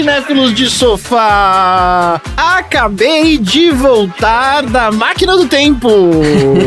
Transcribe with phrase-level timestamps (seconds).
[0.00, 2.22] cinéfilos de sofá!
[2.34, 5.90] Acabei de voltar da máquina do tempo!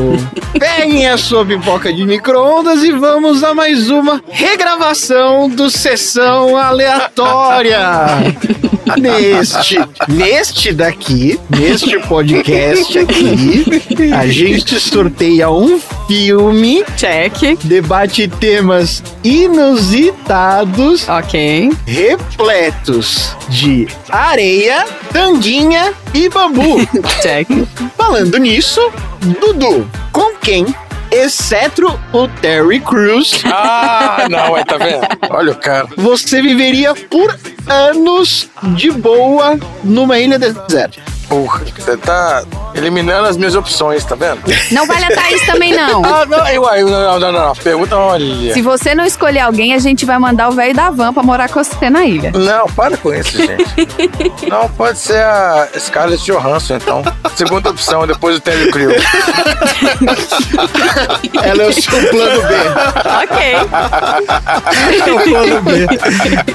[0.53, 7.79] Peguem a sua pipoca de micro-ondas e vamos a mais uma regravação do Sessão Aleatória!
[8.99, 9.79] Neste,
[10.09, 13.65] neste daqui, neste podcast aqui,
[14.13, 17.57] a gente sorteia um filme Check.
[17.63, 21.71] debate temas inusitados, Ok.
[21.85, 26.77] repletos de areia, tanguinha e bambu.
[27.21, 27.47] Check.
[27.97, 28.81] Falando nisso,
[29.39, 30.65] Dudu, com quem,
[31.11, 35.07] exceto o Terry Crews, Ah, não, aí tá vendo?
[35.29, 35.87] Olha o cara.
[35.95, 41.01] você viveria por anos de boa numa ilha deserta?
[41.27, 42.43] Porra, você tá
[42.75, 44.41] eliminando as minhas opções, tá vendo?
[44.71, 46.03] Não vale a Thaís também, não.
[46.13, 47.55] Ah, não, eu, eu, não, não, não, não.
[47.55, 48.53] Pergunta, olha.
[48.53, 51.49] Se você não escolher alguém, a gente vai mandar o velho da van pra morar
[51.49, 52.31] com você na ilha.
[52.31, 54.49] Não, para com isso, gente.
[54.49, 57.01] Não, pode ser a Scarlett Johansson, então.
[57.35, 59.01] Segunda opção, depois o Terry Crews.
[61.43, 62.53] Ela é o seu plano B.
[63.23, 63.53] Ok.
[65.07, 65.87] É o plano B.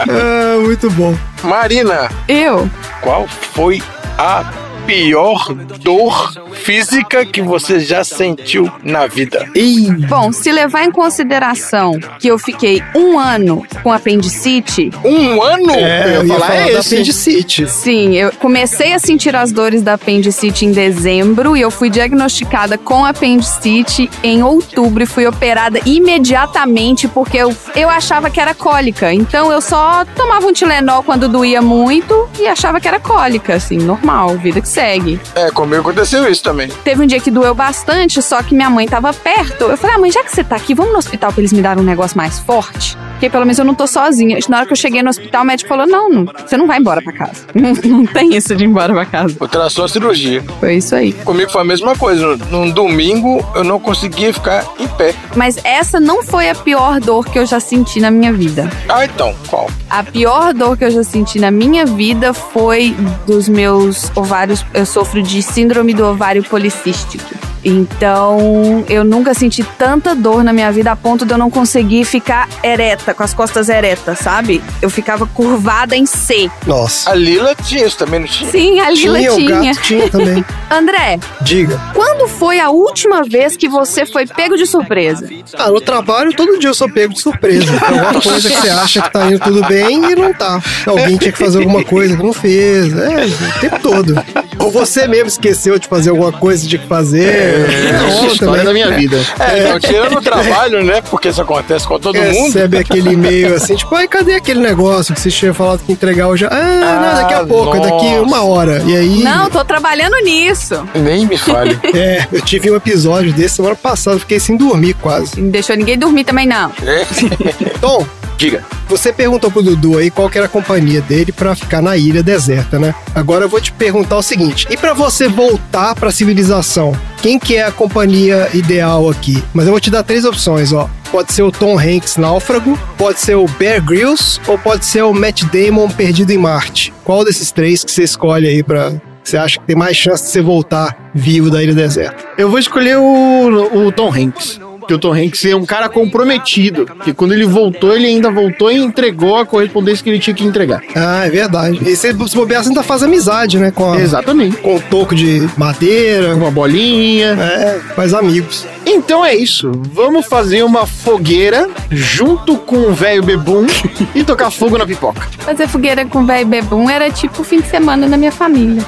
[0.09, 1.17] Ah, muito bom.
[1.43, 2.69] Marina, Eu?
[3.01, 3.83] qual foi
[4.19, 9.47] a pior dor física que você já sentiu na vida?
[9.55, 15.75] Ih, Bom, se levar em consideração que eu fiquei um ano com apendicite, Um ano?
[15.75, 16.95] é, eu ia falar falar da esse.
[16.95, 17.69] apendicite.
[17.71, 22.79] sim, eu comecei a sentir as dores da apendicite em dezembro e eu fui diagnosticada
[22.79, 29.13] com apendicite em outubro e fui operada imediatamente porque eu, eu achava que era cólica.
[29.13, 33.77] Então eu só tomava um Tilenol quando doía muito e achava que era cólica, assim,
[33.77, 35.21] normal, vida que segue.
[35.35, 36.69] É, comigo aconteceu isso também.
[36.85, 39.65] Teve um dia que doeu bastante, só que minha mãe tava perto.
[39.65, 41.61] Eu falei, ah, mãe, já que você tá aqui, vamos no hospital pra eles me
[41.61, 42.97] darem um negócio mais forte?
[43.19, 44.39] Porque pelo menos eu não tô sozinha.
[44.49, 46.79] Na hora que eu cheguei no hospital, o médico falou: não, não você não vai
[46.79, 47.47] embora pra casa.
[47.59, 49.37] Não, não tem isso de ir embora pra casa.
[49.41, 50.45] Ultrassom é cirurgia.
[50.61, 51.13] Foi isso aí.
[51.13, 52.37] Comigo foi a mesma coisa.
[52.51, 55.13] Num domingo eu não conseguia ficar em pé.
[55.35, 58.71] Mas essa não foi a pior dor que eu já senti na minha vida.
[58.89, 59.69] Ah, então, qual?
[59.91, 62.95] A pior dor que eu já senti na minha vida foi
[63.27, 64.58] dos meus ovários.
[64.75, 67.48] Eu sofro de síndrome do ovário policístico.
[67.65, 72.05] Então, eu nunca senti tanta dor na minha vida a ponto de eu não conseguir
[72.05, 74.63] ficar ereta, com as costas eretas, sabe?
[74.81, 76.51] Eu ficava curvada em C.
[76.67, 77.11] Nossa.
[77.11, 78.51] A Lila tinha isso também, não tinha?
[78.51, 79.63] Sim, a Lila Tinha, o tinha.
[79.75, 80.45] gato tinha também.
[80.71, 81.81] André, Diga.
[81.95, 85.29] quando foi a última vez que você foi pego de surpresa?
[85.55, 87.73] Ah, no trabalho, todo dia eu sou pego de surpresa.
[87.87, 90.61] Alguma coisa que você acha que tá indo tudo bem e não tá.
[90.87, 92.93] Alguém tinha que fazer alguma coisa que não fez.
[92.97, 94.15] É, o tempo todo.
[94.59, 97.48] Ou você mesmo esqueceu de fazer alguma coisa que tinha que fazer.
[97.49, 99.17] É, É, a rola história da minha vida.
[99.39, 101.01] É, não, tirando o trabalho, né?
[101.11, 102.47] Porque isso acontece com todo mundo.
[102.47, 106.29] Recebe aquele e-mail assim, tipo, ai, cadê aquele negócio que você tinha falado que entregar
[106.29, 106.47] hoje?
[106.47, 108.23] Ah, não, daqui a Ah, pouco, é daqui nossa.
[108.23, 108.83] uma hora.
[108.87, 109.23] E aí.
[109.23, 110.87] Não, tô trabalhando nisso.
[110.95, 111.79] Nem me fale.
[111.99, 115.41] É, eu tive um episódio desse semana passada, fiquei sem dormir quase.
[115.41, 116.71] Não deixou ninguém dormir também, não.
[116.85, 117.05] É.
[117.81, 118.07] Tom,
[118.39, 118.65] Diga.
[118.89, 122.23] você perguntou pro Dudu aí qual que era a companhia dele pra ficar na ilha
[122.23, 122.95] deserta, né?
[123.13, 127.57] Agora eu vou te perguntar o seguinte: e pra você voltar pra civilização, quem que
[127.57, 129.43] é a companhia ideal aqui?
[129.53, 130.89] Mas eu vou te dar três opções, ó.
[131.11, 135.13] Pode ser o Tom Hanks náufrago, pode ser o Bear Grylls ou pode ser o
[135.13, 136.93] Matt Damon perdido em Marte.
[137.03, 138.93] Qual desses três que você escolhe aí pra
[139.25, 142.25] você acha que tem mais chance de você voltar vivo da ilha deserta?
[142.39, 144.61] Eu vou escolher o, o Tom Hanks.
[144.89, 146.87] Porque o Tom Hanks é um cara comprometido.
[147.05, 150.43] Que quando ele voltou, ele ainda voltou e entregou a correspondência que ele tinha que
[150.43, 150.81] entregar.
[150.97, 151.79] Ah, é verdade.
[151.87, 153.71] E você, se bobear, você ainda faz amizade, né?
[153.71, 154.57] Com, a, Exatamente.
[154.57, 156.35] com um toco de madeira.
[156.35, 157.37] Uma bolinha.
[157.39, 158.67] É, faz amigos.
[158.87, 159.71] Então é isso.
[159.93, 163.67] Vamos fazer uma fogueira junto com o velho bebum
[164.15, 165.29] e tocar fogo na pipoca.
[165.41, 168.83] Fazer fogueira com velho bebum era tipo fim de semana na minha família.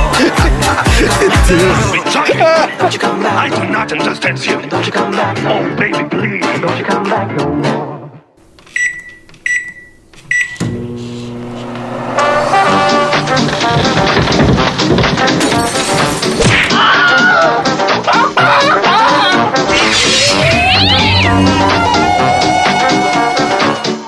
[2.78, 3.36] Don't you come back.
[3.36, 4.60] I do not understand you.
[4.68, 5.38] Don't you come back.
[5.46, 6.00] Oh, baby.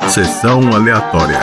[0.08, 1.40] Sessão aleatória.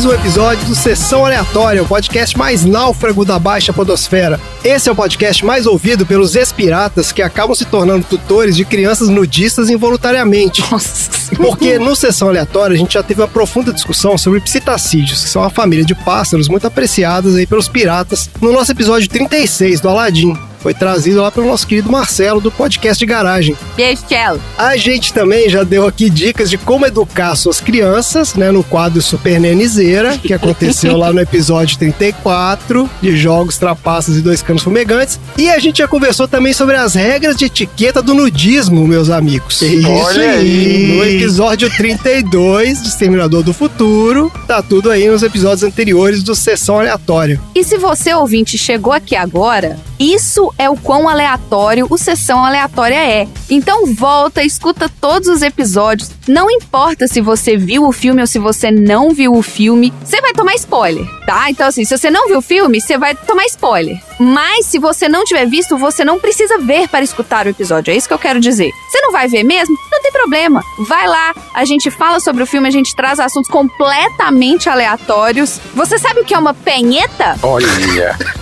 [0.00, 4.40] Mais um episódio do Sessão Aleatória, o podcast mais náufrago da Baixa Podosfera.
[4.64, 9.10] Esse é o podcast mais ouvido pelos ex-piratas que acabam se tornando tutores de crianças
[9.10, 10.62] nudistas involuntariamente.
[10.70, 11.10] Nossa.
[11.36, 15.42] Porque no Sessão Aleatória a gente já teve uma profunda discussão sobre psitacídeos, que são
[15.42, 20.49] uma família de pássaros muito apreciadas aí pelos piratas, no nosso episódio 36 do Aladdin.
[20.60, 23.56] Foi trazido lá pelo nosso querido Marcelo do podcast de garagem.
[23.76, 24.40] Beijo, Tchelo.
[24.58, 29.00] A gente também já deu aqui dicas de como educar suas crianças, né, no quadro
[29.00, 35.18] Super Nenizeira, que aconteceu lá no episódio 34, de jogos, trapaças e dois canos fumegantes.
[35.38, 39.60] E a gente já conversou também sobre as regras de etiqueta do nudismo, meus amigos.
[39.86, 40.96] Olha aí.
[40.96, 46.78] No episódio 32 de Exterminador do Futuro, tá tudo aí nos episódios anteriores do Sessão
[46.78, 47.40] Aleatória.
[47.54, 52.94] E se você, ouvinte, chegou aqui agora, isso é o quão aleatório o Sessão Aleatória
[52.94, 53.28] é.
[53.48, 56.10] Então volta, escuta todos os episódios.
[56.28, 60.20] Não importa se você viu o filme ou se você não viu o filme, você
[60.20, 61.50] vai tomar spoiler, tá?
[61.50, 64.00] Então assim, se você não viu o filme, você vai tomar spoiler.
[64.18, 67.90] Mas se você não tiver visto, você não precisa ver para escutar o episódio.
[67.90, 68.70] É isso que eu quero dizer.
[68.90, 69.74] Você não vai ver mesmo?
[69.90, 70.62] Não tem problema.
[70.86, 75.58] Vai lá, a gente fala sobre o filme, a gente traz assuntos completamente aleatórios.
[75.74, 77.38] Você sabe o que é uma penheta?
[77.42, 77.66] Olha.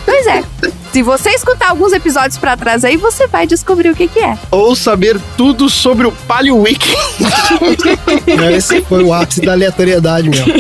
[0.05, 0.43] Pois é.
[0.93, 4.37] Se você escutar alguns episódios pra trás aí, você vai descobrir o que que é.
[4.51, 6.95] Ou saber tudo sobre o Palio Wiki.
[8.57, 10.53] Esse foi o ápice da aleatoriedade mesmo.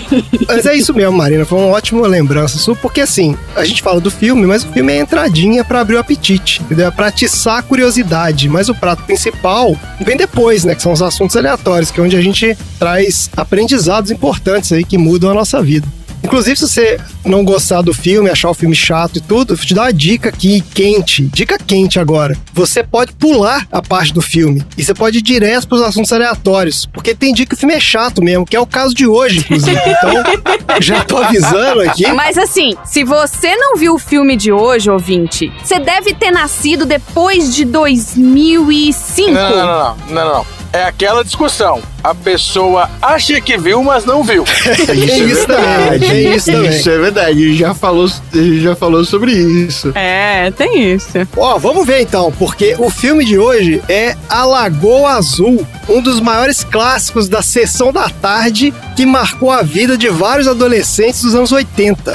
[0.46, 1.44] Mas é isso mesmo, Marina.
[1.44, 4.92] Foi uma ótima lembrança sua, porque assim, a gente fala do filme, mas o filme
[4.92, 6.88] é a entradinha pra abrir o apetite, entendeu?
[6.88, 8.48] É pra atiçar a curiosidade.
[8.48, 10.74] Mas o prato principal vem depois, né?
[10.74, 14.98] Que são os assuntos aleatórios, que é onde a gente traz aprendizados importantes aí que
[14.98, 15.88] mudam a nossa vida.
[16.22, 19.66] Inclusive, se você não gostar do filme, achar o filme chato e tudo, eu vou
[19.66, 21.24] te dar uma dica aqui quente.
[21.32, 22.36] Dica quente agora.
[22.52, 26.86] Você pode pular a parte do filme e você pode ir direto pros assuntos aleatórios.
[26.86, 29.38] Porque tem dia que o filme é chato mesmo, que é o caso de hoje,
[29.40, 29.78] inclusive.
[29.86, 32.06] Então, já tô avisando aqui.
[32.12, 36.84] Mas assim, se você não viu o filme de hoje, ouvinte, você deve ter nascido
[36.84, 39.30] depois de 2005.
[39.30, 40.57] Não, não, não, não, não, não.
[40.72, 41.82] É aquela discussão.
[42.04, 44.44] A pessoa acha que viu, mas não viu.
[44.86, 46.70] Tem isso também, tem isso também.
[46.70, 47.56] Isso é verdade.
[47.56, 49.92] Já falou, ele já falou sobre isso.
[49.94, 51.08] É, tem isso.
[51.36, 56.20] Ó, vamos ver então, porque o filme de hoje é A Lagoa Azul, um dos
[56.20, 61.50] maiores clássicos da sessão da tarde que marcou a vida de vários adolescentes dos anos
[61.50, 62.14] 80.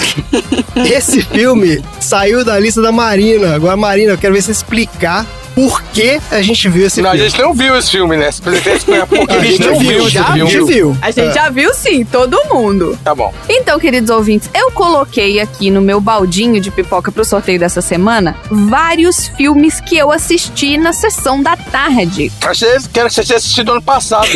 [0.85, 3.55] Esse filme saiu da lista da Marina.
[3.55, 7.13] Agora, Marina, eu quero ver você explicar por que a gente viu esse Não, a
[7.13, 7.29] filme.
[7.29, 8.29] gente não viu esse filme, né?
[8.41, 10.51] Porque a gente não viu já filme.
[10.51, 10.65] viu.
[10.65, 10.97] viu.
[11.01, 12.97] A gente já viu sim, todo mundo.
[13.03, 13.33] Tá bom.
[13.47, 18.35] Então, queridos ouvintes, eu coloquei aqui no meu baldinho de pipoca pro sorteio dessa semana
[18.49, 22.31] vários filmes que eu assisti na sessão da tarde.
[22.45, 24.27] Achei que era que você tinha assistido ano passado.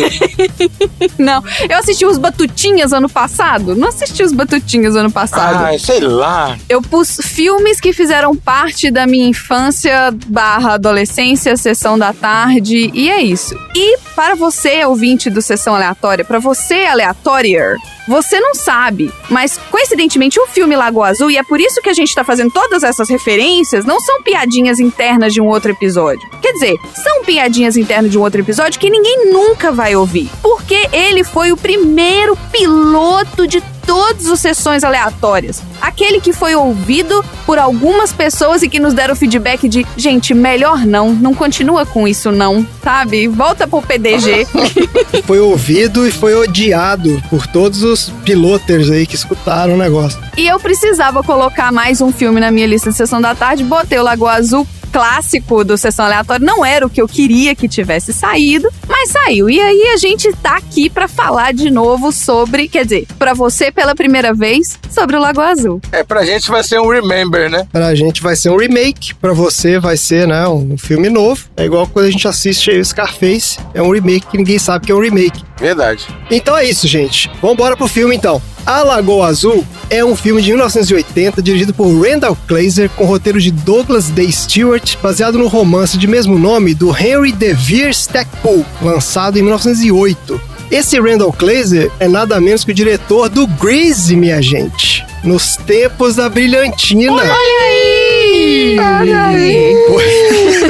[1.18, 3.74] Não, eu assisti os Batutinhas ano passado.
[3.74, 5.64] Não assisti os Batutinhas ano passado.
[5.64, 6.56] Ai, sei lá.
[6.68, 11.07] Eu pus filmes que fizeram parte da minha infância barra adolescência,
[11.56, 13.54] sessão da tarde, e é isso.
[13.74, 17.76] E para você, ouvinte do Sessão Aleatória, para você, aleatorier,
[18.08, 21.94] você não sabe, mas coincidentemente o filme Lagoa Azul, e é por isso que a
[21.94, 26.26] gente tá fazendo todas essas referências, não são piadinhas internas de um outro episódio.
[26.40, 30.30] Quer dizer, são piadinhas internas de um outro episódio que ninguém nunca vai ouvir.
[30.42, 35.62] Porque ele foi o primeiro piloto de todas as sessões aleatórias.
[35.80, 40.84] Aquele que foi ouvido por algumas pessoas e que nos deram feedback de, gente, melhor
[40.84, 43.26] não, não continua com isso não, sabe?
[43.28, 44.46] Volta pro PDG.
[45.24, 50.18] Foi ouvido e foi odiado por todos os piloters aí que escutaram o negócio.
[50.36, 53.98] e eu precisava colocar mais um filme na minha lista de sessão da tarde, botei
[53.98, 56.44] o Lagoa Azul clássico do Sessão Aleatória.
[56.44, 59.48] Não era o que eu queria que tivesse saído, mas saiu.
[59.48, 63.70] E aí a gente tá aqui pra falar de novo sobre, quer dizer, pra você
[63.70, 65.80] pela primeira vez, sobre o Lagoa Azul.
[65.92, 67.66] É, pra gente vai ser um remember, né?
[67.72, 71.44] Pra gente vai ser um remake, pra você vai ser, né, um filme novo.
[71.56, 74.86] É igual quando a gente assiste aí o Scarface, é um remake que ninguém sabe
[74.86, 75.42] que é um remake.
[75.58, 76.06] Verdade.
[76.30, 77.30] Então é isso, gente.
[77.42, 78.40] Vambora pro filme então.
[78.64, 83.50] A Lagoa Azul é um filme de 1980 dirigido por Randall Kleiser com roteiro de
[83.50, 89.42] Douglas Day Stewart, baseado no romance de mesmo nome do Henry DeVere Stackpole, lançado em
[89.42, 90.40] 1908.
[90.70, 95.06] Esse Randall Kleiser é nada menos que o diretor do Grease, minha gente.
[95.24, 97.12] Nos tempos da brilhantina.
[97.12, 98.76] Olha aí!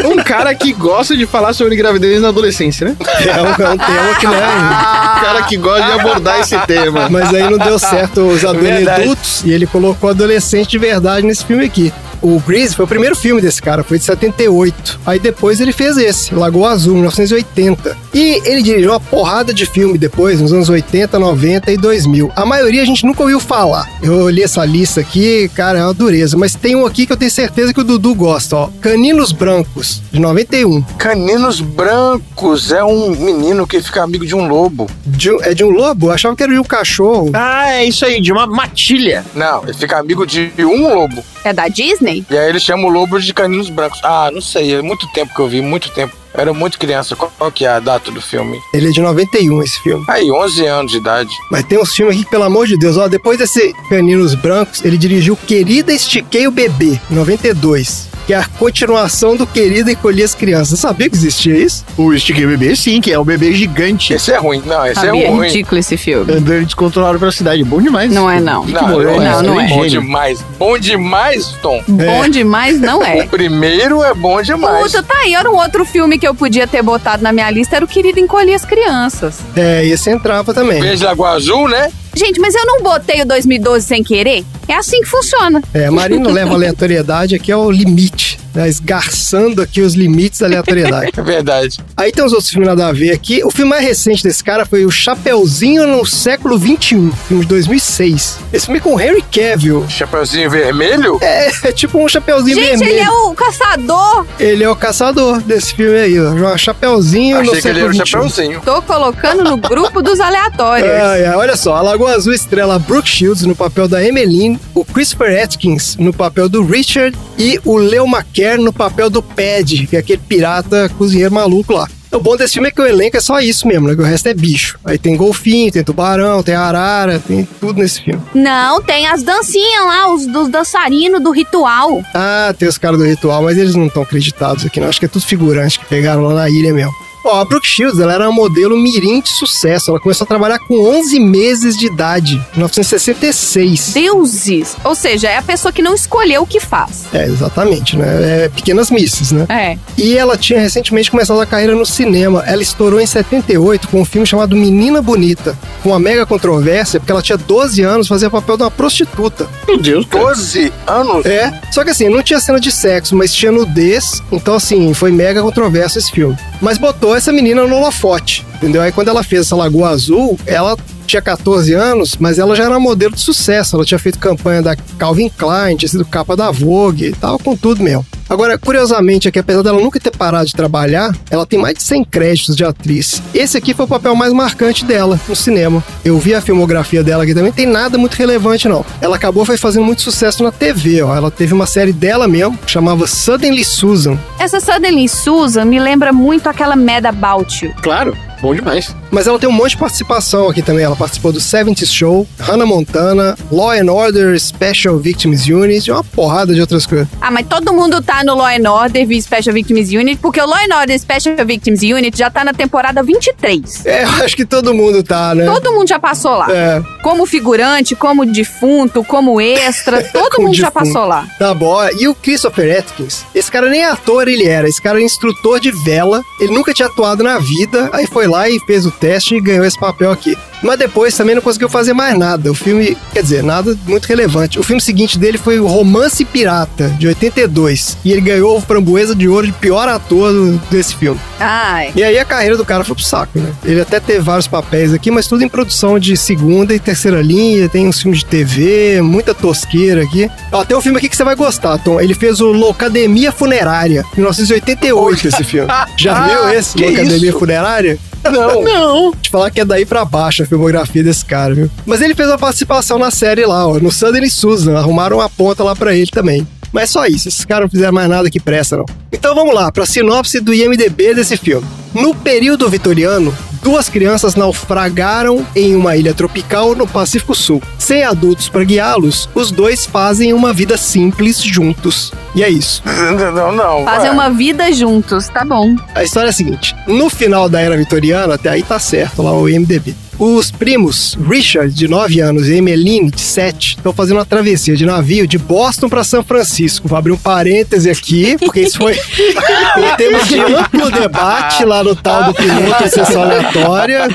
[0.04, 2.96] Um cara que gosta de falar sobre gravidez na adolescência, né?
[3.26, 4.36] É um, é um tema que, né?
[4.36, 7.08] Um cara que gosta de abordar esse tema.
[7.10, 11.64] Mas aí não deu certo os adultos e ele colocou adolescente de verdade nesse filme
[11.64, 11.92] aqui.
[12.22, 15.00] O Grease foi o primeiro filme desse cara, foi de 78.
[15.06, 17.96] Aí depois ele fez esse, Lagoa Azul, 1980.
[18.14, 22.32] E ele dirigiu uma porrada de filme depois, nos anos 80, 90 e 2000.
[22.34, 23.88] A maioria a gente nunca ouviu falar.
[24.02, 26.36] Eu olhei essa lista aqui, cara, é uma dureza.
[26.36, 28.70] Mas tem um aqui que eu tenho certeza que o Dudu gosta, ó.
[28.80, 30.82] Caninos Brancos, de 91.
[30.98, 34.88] Caninos Brancos é um menino que fica amigo de um lobo.
[35.06, 36.06] De é de um lobo?
[36.06, 37.30] Eu achava que era de um cachorro.
[37.34, 39.24] Ah, é isso aí, de uma matilha.
[39.34, 41.22] Não, ele fica amigo de um lobo.
[41.44, 42.24] É da Disney?
[42.30, 44.00] E aí ele chama o lobo de Caninos Brancos.
[44.02, 46.16] Ah, não sei, é muito tempo que eu vi, muito tempo.
[46.34, 47.16] Eu era muito criança.
[47.16, 48.58] Qual, que é a data do filme?
[48.72, 50.04] Ele é de 91, esse filme.
[50.08, 51.30] Aí, 11 anos de idade.
[51.50, 54.84] Mas tem uns filmes aqui que, pelo amor de Deus, ó, depois desse Caninos Brancos,
[54.84, 58.08] ele dirigiu Querida Estiquei o Bebê, em 92.
[58.26, 60.68] Que é a continuação do Querida Encolhi as Crianças.
[60.68, 61.82] Você sabia que existia isso?
[61.96, 64.12] O Stick Bebê, sim, que é o bebê gigante.
[64.12, 64.62] Esse é ruim.
[64.66, 65.46] Não, esse Sabia, é ruim.
[65.46, 66.30] ridículo esse filme.
[66.30, 67.64] Andando descontrolado pela cidade.
[67.64, 68.12] Bom demais.
[68.12, 68.66] Não é, não.
[68.66, 69.30] Que Não, não, né?
[69.32, 69.68] não, não é.
[69.68, 70.44] Bom demais.
[70.58, 71.82] Bom demais, Tom.
[71.88, 73.22] Bom demais não é.
[73.22, 74.92] O primeiro é bom demais.
[74.92, 77.76] Puta, tá aí, era um outro filme que eu podia ter botado na minha lista,
[77.76, 79.38] era o Querido Encolher as Crianças.
[79.56, 80.80] É, esse entrava também.
[80.80, 81.90] Verde Lagoa Azul, né?
[82.14, 84.44] Gente, mas eu não botei o 2012 sem querer?
[84.66, 85.62] É assim que funciona.
[85.72, 88.68] É, a Marina leva a aleatoriedade aqui ao limite, né?
[88.68, 91.12] esgarçando aqui os limites da aleatoriedade.
[91.18, 91.78] É verdade.
[91.96, 93.42] Aí tem os outros filmes nada a ver aqui.
[93.44, 98.38] O filme mais recente desse cara foi o Chapeuzinho no século XXI, filme de 2006.
[98.52, 99.84] Esse filme é com Henry Cavill.
[99.88, 101.18] Chapeuzinho vermelho?
[101.20, 102.90] É, é tipo um Chapeuzinho Gente, vermelho.
[102.92, 104.26] ele é o caçador.
[104.38, 106.30] Ele é o caçador desse filme aí, ó.
[106.30, 108.10] Um Chapeuzinho no Achei que ele era século o XXI.
[108.10, 108.60] Chapeuzinho.
[108.64, 110.88] Tô colocando no grupo dos aleatórios.
[110.98, 114.84] Ai, ai, olha só, a Lagoa Azul estrela Brooke Shields no papel da Emmeline, o
[114.84, 119.96] Christopher Atkins no papel do Richard e o Leo McCare no papel do Pad, que
[119.96, 121.88] é aquele pirata cozinheiro maluco lá.
[122.10, 123.94] O bom desse filme é que o elenco é só isso mesmo, né?
[123.94, 124.78] Que o resto é bicho.
[124.82, 128.20] Aí tem golfinho, tem tubarão, tem arara, tem tudo nesse filme.
[128.34, 132.02] Não, tem as dancinhas lá, os dos dançarinos do ritual.
[132.14, 134.88] Ah, tem os caras do ritual, mas eles não estão acreditados aqui, não.
[134.88, 136.94] Acho que é tudo figurante que pegaram lá na ilha mesmo.
[137.24, 139.90] Ó, a Brooke Shields, ela era uma modelo mirim de sucesso.
[139.90, 143.92] Ela começou a trabalhar com 11 meses de idade, em 1966.
[143.92, 144.76] Deuses.
[144.84, 147.04] Ou seja, é a pessoa que não escolheu o que faz.
[147.12, 148.44] É, exatamente, né?
[148.44, 149.46] É pequenas misses, né?
[149.48, 149.78] É.
[149.96, 152.44] E ela tinha recentemente começado a carreira no cinema.
[152.46, 157.12] Ela estourou em 78 com um filme chamado Menina Bonita, com uma mega controvérsia, porque
[157.12, 159.48] ela tinha 12 anos, fazia o papel de uma prostituta.
[159.66, 160.24] Meu Deus, cara.
[160.26, 161.26] 12 anos?
[161.26, 165.10] É, só que assim, não tinha cena de sexo, mas tinha nudez, então assim, foi
[165.10, 166.36] mega controverso esse filme.
[166.60, 168.82] Mas botou essa menina no holofote, entendeu?
[168.82, 172.78] Aí quando ela fez essa Lagoa Azul, ela tinha 14 anos, mas ela já era
[172.78, 173.74] modelo de sucesso.
[173.74, 177.56] Ela tinha feito campanha da Calvin Klein, tinha sido capa da Vogue e tal, com
[177.56, 178.04] tudo mesmo.
[178.28, 181.82] Agora, curiosamente, é que apesar dela nunca ter parado de trabalhar, ela tem mais de
[181.82, 183.22] 100 créditos de atriz.
[183.32, 185.82] Esse aqui foi o papel mais marcante dela no cinema.
[186.04, 188.84] Eu vi a filmografia dela aqui também, tem nada muito relevante não.
[189.00, 191.16] Ela acabou foi fazendo muito sucesso na TV, ó.
[191.16, 194.18] Ela teve uma série dela mesmo, chamava Suddenly Susan.
[194.38, 197.72] Essa Suddenly Susan me lembra muito aquela Mad About You.
[197.80, 198.94] Claro, bom demais.
[199.10, 200.84] Mas ela tem um monte de participação aqui também.
[200.84, 206.04] Ela participou do 70 Show, Hannah Montana, Law and Order Special Victims Unit e uma
[206.04, 207.08] porrada de outras coisas.
[207.20, 210.58] Ah, mas todo mundo tá no Law and Order Special Victims Unit, porque o Law
[210.58, 213.86] and Order Special Victims Unit já tá na temporada 23.
[213.86, 215.44] É, eu acho que todo mundo tá, né?
[215.46, 216.46] Todo mundo já passou lá.
[216.50, 220.84] É, Como figurante, como defunto, como extra, todo Como mundo já defunto.
[220.92, 221.26] passou lá.
[221.38, 221.78] tá bom.
[221.98, 225.70] E o Christopher Atkins, esse cara nem ator ele era, esse cara era instrutor de
[225.70, 229.40] vela, ele nunca tinha atuado na vida, aí foi lá e fez o teste e
[229.40, 230.36] ganhou esse papel aqui.
[230.60, 232.50] Mas depois também não conseguiu fazer mais nada.
[232.50, 234.58] O filme, quer dizer, nada muito relevante.
[234.58, 237.96] O filme seguinte dele foi o Romance Pirata, de 82.
[238.04, 241.20] E ele ganhou o Framboesa de Ouro de pior ator do- desse filme.
[241.38, 241.92] Ai.
[241.94, 243.52] E aí a carreira do cara foi pro saco, né?
[243.64, 247.68] Ele até teve vários papéis aqui, mas tudo em produção de segunda e terceira linha,
[247.68, 250.28] tem uns filmes de TV, muita tosqueira aqui.
[250.50, 252.00] Ó, tem um filme aqui que você vai gostar, Tom.
[252.00, 255.68] Ele fez o Locademia Funerária, em 1988 esse filme.
[255.96, 257.38] Já Ah, viu esse, Locademia isso?
[257.38, 257.96] Funerária?
[258.24, 258.62] Não.
[258.64, 259.12] Não.
[259.12, 261.70] Te falar que é daí pra baixo a filmografia desse cara, viu?
[261.86, 264.76] Mas ele fez uma participação na série lá, ó, no Suddenly Susan.
[264.76, 266.46] Arrumaram uma ponta lá pra ele também.
[266.72, 268.84] Mas só isso, esses caras não fizeram mais nada que presta, não.
[269.10, 271.66] Então vamos lá, pra sinopse do IMDB desse filme.
[271.94, 277.62] No período vitoriano, duas crianças naufragaram em uma ilha tropical no Pacífico Sul.
[277.78, 282.12] Sem adultos para guiá-los, os dois fazem uma vida simples juntos.
[282.34, 282.82] E é isso.
[282.88, 283.52] Não, não.
[283.52, 283.84] não.
[283.84, 285.74] Fazer uma vida juntos, tá bom.
[285.94, 289.32] A história é a seguinte: no final da era vitoriana, até aí tá certo lá
[289.32, 289.94] o IMDB.
[290.18, 294.84] Os primos Richard, de 9 anos, e Emmeline, de 7, estão fazendo uma travessia de
[294.84, 296.88] navio de Boston para São Francisco.
[296.88, 301.94] Vou abrir um parêntese aqui, porque isso foi em termos de amplo debate lá no
[301.94, 304.08] tal do piloto sessão aleatória.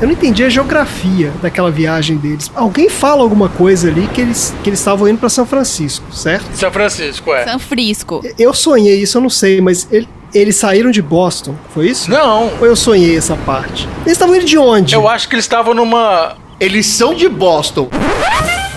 [0.00, 2.50] Eu não entendi a geografia daquela viagem deles.
[2.54, 6.44] Alguém fala alguma coisa ali que eles que eles estavam indo pra São Francisco, certo?
[6.54, 7.44] São Francisco, é.
[7.44, 8.22] San Frisco.
[8.38, 12.10] Eu sonhei isso, eu não sei, mas ele- eles saíram de Boston, foi isso?
[12.10, 13.88] Não, Ou eu sonhei essa parte?
[14.00, 14.94] Eles estavam indo de onde?
[14.94, 16.36] eu acho que eles estavam numa.
[16.60, 17.88] Eles são de Boston.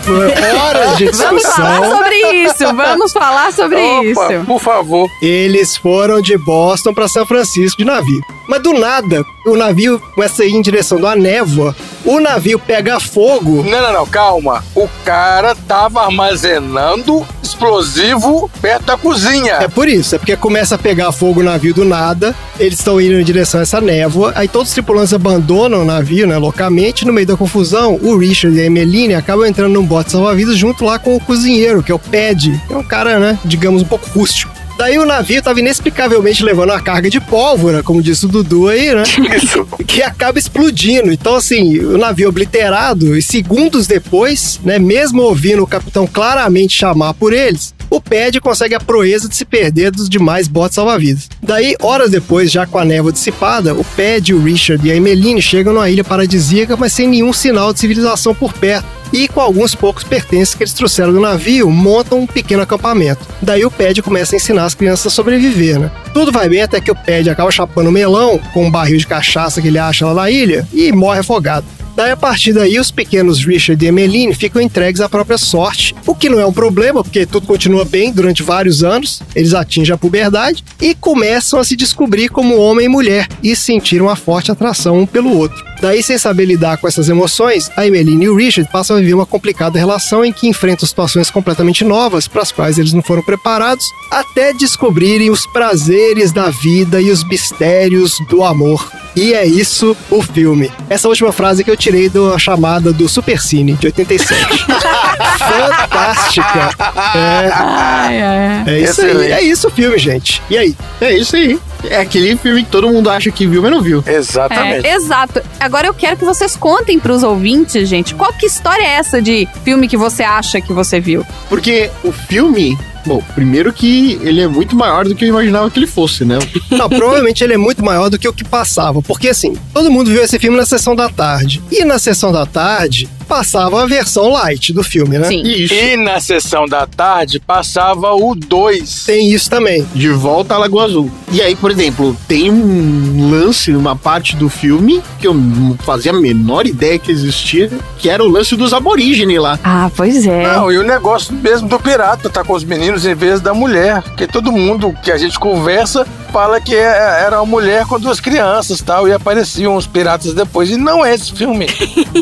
[0.62, 1.98] Horas de Vamos falar discussão.
[1.98, 4.46] sobre isso, vamos falar sobre Opa, isso.
[4.46, 5.08] por favor.
[5.22, 8.22] Eles foram de Boston pra São Francisco de navio.
[8.48, 11.75] Mas do nada, o navio começa a ir em direção da névoa.
[12.10, 13.63] O navio pega fogo.
[13.63, 14.63] Não, não, não, calma.
[14.74, 19.54] O cara tava armazenando explosivo perto da cozinha.
[19.62, 23.00] É por isso, é porque começa a pegar fogo o navio do nada, eles estão
[23.00, 27.06] indo em direção a essa névoa, aí todos os tripulantes abandonam o navio, né, loucamente,
[27.06, 30.86] no meio da confusão, o Richard e a Emeline acabam entrando num bote salva-vidas junto
[30.86, 34.10] lá com o cozinheiro, que é o Pad, é um cara, né, digamos, um pouco
[34.10, 34.59] rústico.
[34.80, 38.96] Daí o navio tava inexplicavelmente levando uma carga de pólvora, como disse o Dudu aí,
[38.96, 39.04] né?
[39.36, 39.68] Isso.
[39.86, 41.12] que acaba explodindo.
[41.12, 47.14] Então, assim, o navio obliterado, e segundos depois, né, mesmo ouvindo o capitão claramente chamar
[47.14, 51.29] por eles, o Pad consegue a proeza de se perder dos demais botes salva-vidas.
[51.41, 55.41] Daí, horas depois, já com a névoa dissipada, o Pad, o Richard e a Emeline
[55.41, 59.00] chegam numa ilha paradisíaca, mas sem nenhum sinal de civilização por perto.
[59.12, 63.27] E com alguns poucos pertences que eles trouxeram do navio, montam um pequeno acampamento.
[63.41, 65.91] Daí o Pad começa a ensinar as crianças a sobreviver, né?
[66.13, 69.08] Tudo vai bem até que o Pad acaba chapando um melão com um barril de
[69.08, 71.65] cachaça que ele acha lá na ilha e morre afogado.
[72.00, 76.15] Daí, a partir daí, os pequenos Richard e Emeline ficam entregues à própria sorte, o
[76.15, 79.98] que não é um problema, porque tudo continua bem durante vários anos, eles atingem a
[79.98, 84.98] puberdade e começam a se descobrir como homem e mulher e sentir uma forte atração
[84.98, 85.69] um pelo outro.
[85.82, 89.14] Daí, sem saber lidar com essas emoções, a Emeline e o Richard passam a viver
[89.14, 93.22] uma complicada relação em que enfrentam situações completamente novas para as quais eles não foram
[93.24, 98.90] preparados, até descobrirem os prazeres da vida e os mistérios do amor.
[99.16, 100.72] E é isso o filme.
[100.90, 104.65] Essa última frase que eu tirei da chamada do Super Cine de 87.
[105.39, 106.70] Fantástica.
[107.15, 108.63] É, Ai, ai.
[108.68, 109.08] é isso aí.
[109.10, 109.32] Excelente.
[109.32, 110.42] É isso o filme, gente.
[110.50, 110.76] E aí?
[111.02, 111.60] É isso aí.
[111.84, 114.04] É aquele filme que todo mundo acha que viu, mas não viu.
[114.06, 114.86] Exatamente.
[114.86, 115.42] É, exato.
[115.60, 119.48] Agora eu quero que vocês contem pros ouvintes, gente, qual que história é essa de
[119.63, 121.26] filme que você acha que você viu?
[121.48, 122.78] Porque o filme.
[123.06, 126.38] Bom, primeiro que ele é muito maior do que eu imaginava que ele fosse, né?
[126.70, 129.02] Não, provavelmente ele é muito maior do que o que passava.
[129.02, 131.62] Porque assim, todo mundo viu esse filme na sessão da tarde.
[131.72, 135.28] E na sessão da tarde, passava a versão light do filme, né?
[135.28, 135.44] Sim.
[135.44, 135.74] Isso.
[135.74, 139.04] E na sessão da tarde passava o 2.
[139.06, 139.86] Tem isso também.
[139.94, 141.12] De volta à Lagoa Azul.
[141.32, 146.12] E aí, por exemplo, tem um lance, uma parte do filme que eu não fazia
[146.12, 149.60] a menor ideia que existia, que era o lance dos aborígenes lá.
[149.63, 150.44] Ah, pois é.
[150.52, 154.02] Não, e o negócio mesmo do pirata tá com os meninos em vez da mulher.
[154.02, 158.20] Porque todo mundo que a gente conversa fala que é- era uma mulher com duas
[158.20, 160.70] crianças tal, e apareciam os piratas depois.
[160.72, 161.68] E não é esse filme.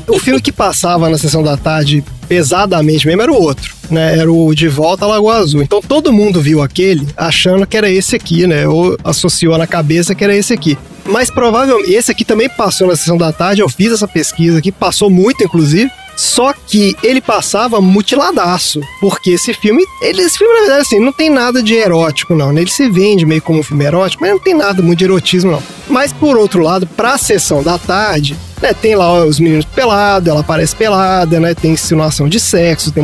[0.08, 4.18] O filme que passava na sessão da tarde pesadamente mesmo era o outro, né?
[4.18, 5.62] Era o De Volta à Lagoa Azul.
[5.62, 8.68] Então todo mundo viu aquele achando que era esse aqui, né?
[8.68, 10.78] Ou associou na cabeça que era esse aqui.
[11.06, 13.62] Mas provavelmente esse aqui também passou na sessão da tarde.
[13.62, 15.90] Eu fiz essa pesquisa aqui, passou muito, inclusive.
[16.18, 18.82] Só que ele passava mutiladaço.
[19.00, 22.52] Porque esse filme, ele, esse filme, na verdade, assim, não tem nada de erótico, não.
[22.52, 22.62] né?
[22.62, 25.52] Ele se vende meio como um filme erótico, mas não tem nada muito de erotismo,
[25.52, 25.64] não.
[25.88, 30.42] Mas, por outro lado, pra sessão da tarde, né, tem lá os meninos pelados, ela
[30.42, 31.54] aparece pelada, né?
[31.54, 33.04] Tem insinuação de sexo, tem,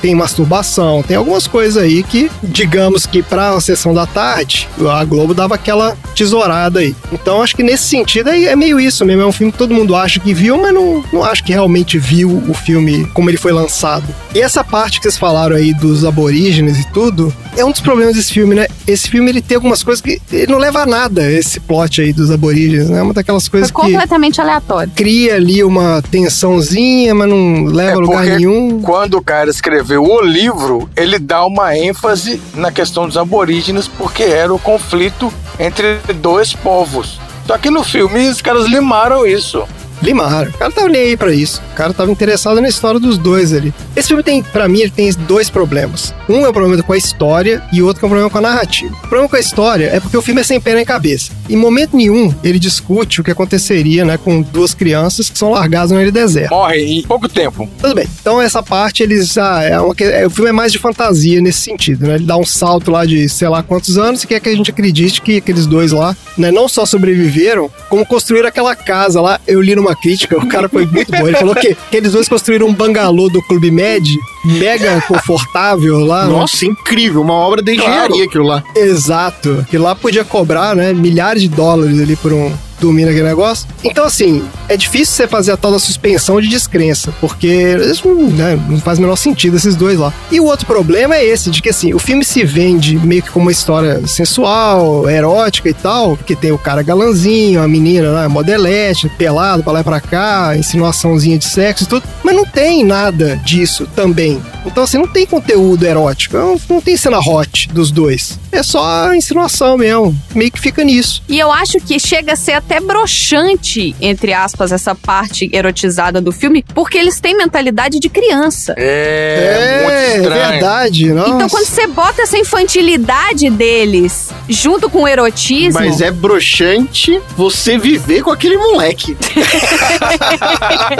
[0.00, 5.34] tem masturbação, tem algumas coisas aí que, digamos que pra sessão da tarde, a Globo
[5.34, 6.94] dava aquela tesourada aí.
[7.12, 9.22] Então acho que nesse sentido aí é meio isso mesmo.
[9.22, 11.98] É um filme que todo mundo acha que viu, mas não, não acho que realmente
[11.98, 14.04] viu o filme como ele foi lançado.
[14.34, 18.14] E essa parte que vocês falaram aí dos aborígenes e tudo, é um dos problemas
[18.14, 18.66] desse filme, né?
[18.86, 22.12] Esse filme ele tem algumas coisas que ele não leva a nada, esse plot aí
[22.12, 22.98] dos aborígenes, né?
[22.98, 24.92] É uma daquelas Foi coisas que completamente aleatório.
[24.94, 28.80] Cria ali uma tensãozinha, mas não leva É a lugar nenhum.
[28.80, 34.22] Quando o cara escreveu o livro, ele dá uma ênfase na questão dos aborígenes, porque
[34.22, 37.20] era o conflito entre dois povos.
[37.46, 39.64] Só que no filme os caras limaram isso.
[40.04, 40.50] Limaram.
[40.50, 41.62] O cara tava nem aí pra isso.
[41.72, 43.72] O cara tava interessado na história dos dois ali.
[43.96, 46.14] Esse filme tem, pra mim, ele tem dois problemas.
[46.28, 48.40] Um é o problema com a história e o outro é o problema com a
[48.40, 48.94] narrativa.
[48.94, 51.32] O problema com a história é porque o filme é sem pé nem cabeça.
[51.48, 55.90] Em momento nenhum, ele discute o que aconteceria, né, com duas crianças que são largadas
[55.90, 56.50] no deserto.
[56.50, 57.68] Morrem em pouco tempo.
[57.80, 58.06] Tudo bem.
[58.20, 61.60] Então essa parte eles ah, é uma, é, o filme é mais de fantasia nesse
[61.60, 62.16] sentido, né?
[62.16, 64.70] Ele dá um salto lá de sei lá quantos anos e quer que a gente
[64.70, 69.40] acredite que aqueles dois lá, né, não só sobreviveram, como construíram aquela casa lá.
[69.46, 71.26] Eu li numa crítica, o cara foi muito bom.
[71.26, 76.26] Ele falou que aqueles dois construíram um bangalô do Clube Med, mega confortável lá.
[76.26, 76.32] né?
[76.32, 77.20] Nossa, incrível.
[77.22, 78.62] Uma obra de engenharia aquilo lá.
[78.74, 79.66] Exato.
[79.68, 83.66] Que lá podia cobrar, né, milhares de dólares ali por um, dormir naquele negócio.
[83.82, 88.58] Então, assim, é difícil você fazer a tal da suspensão de descrença, porque isso, né,
[88.68, 90.12] não faz o menor sentido esses dois lá.
[90.30, 93.30] E o outro problema é esse, de que assim, o filme se vende meio que
[93.30, 98.28] como uma história sensual, erótica e tal, porque tem o cara galanzinho, a menina lá,
[98.28, 102.84] modelete, pelado pra lá e pra cá, insinuaçãozinha de sexo e tudo, mas não tem
[102.84, 104.40] nada disso também.
[104.66, 108.38] Então, assim, não tem conteúdo erótico, não, não tem cena hot dos dois.
[108.50, 111.22] É só insinuação mesmo, meio que fica nisso.
[111.28, 116.32] E eu acho que chega a ser até broxante, entre aspas, essa parte erotizada do
[116.32, 118.74] filme, porque eles têm mentalidade de criança.
[118.76, 120.50] É, muito é estranho.
[120.50, 121.30] verdade, nossa.
[121.30, 125.80] Então, quando você bota essa infantilidade deles junto com o erotismo.
[125.80, 129.14] Mas é broxante você viver com aquele moleque.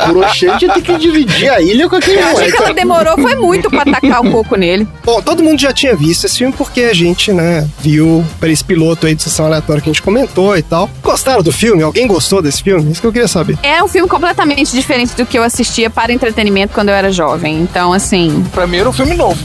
[0.09, 2.63] broxante é ter que dividir a ilha com aquele Eu acho que moleque.
[2.63, 4.87] ela demorou foi muito pra tacar o coco nele.
[5.05, 8.63] Bom, todo mundo já tinha visto esse filme porque a gente, né, viu para esse
[8.63, 10.91] piloto aí de sessão aleatória que a gente comentou e tal.
[11.03, 11.83] Gostaram do filme?
[11.83, 12.91] Alguém gostou desse filme?
[12.91, 13.59] Isso que eu queria saber.
[13.63, 17.61] É um filme completamente diferente do que eu assistia para entretenimento quando eu era jovem.
[17.61, 19.39] Então, assim, Pra mim era um filme novo.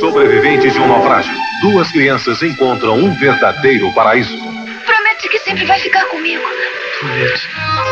[0.00, 1.32] Sobreviventes de um naufrágio.
[1.62, 4.36] Duas crianças encontram um verdadeiro paraíso
[4.86, 6.42] Promete que sempre vai ficar comigo.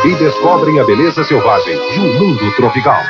[0.05, 3.01] e descobrem a beleza selvagem de um mundo tropical.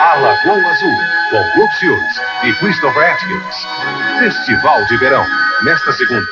[0.00, 0.92] A Lagoa Azul,
[1.30, 3.66] com Brooke Shields e Christopher Atkins.
[4.18, 5.24] Festival de Verão,
[5.64, 6.26] nesta segunda.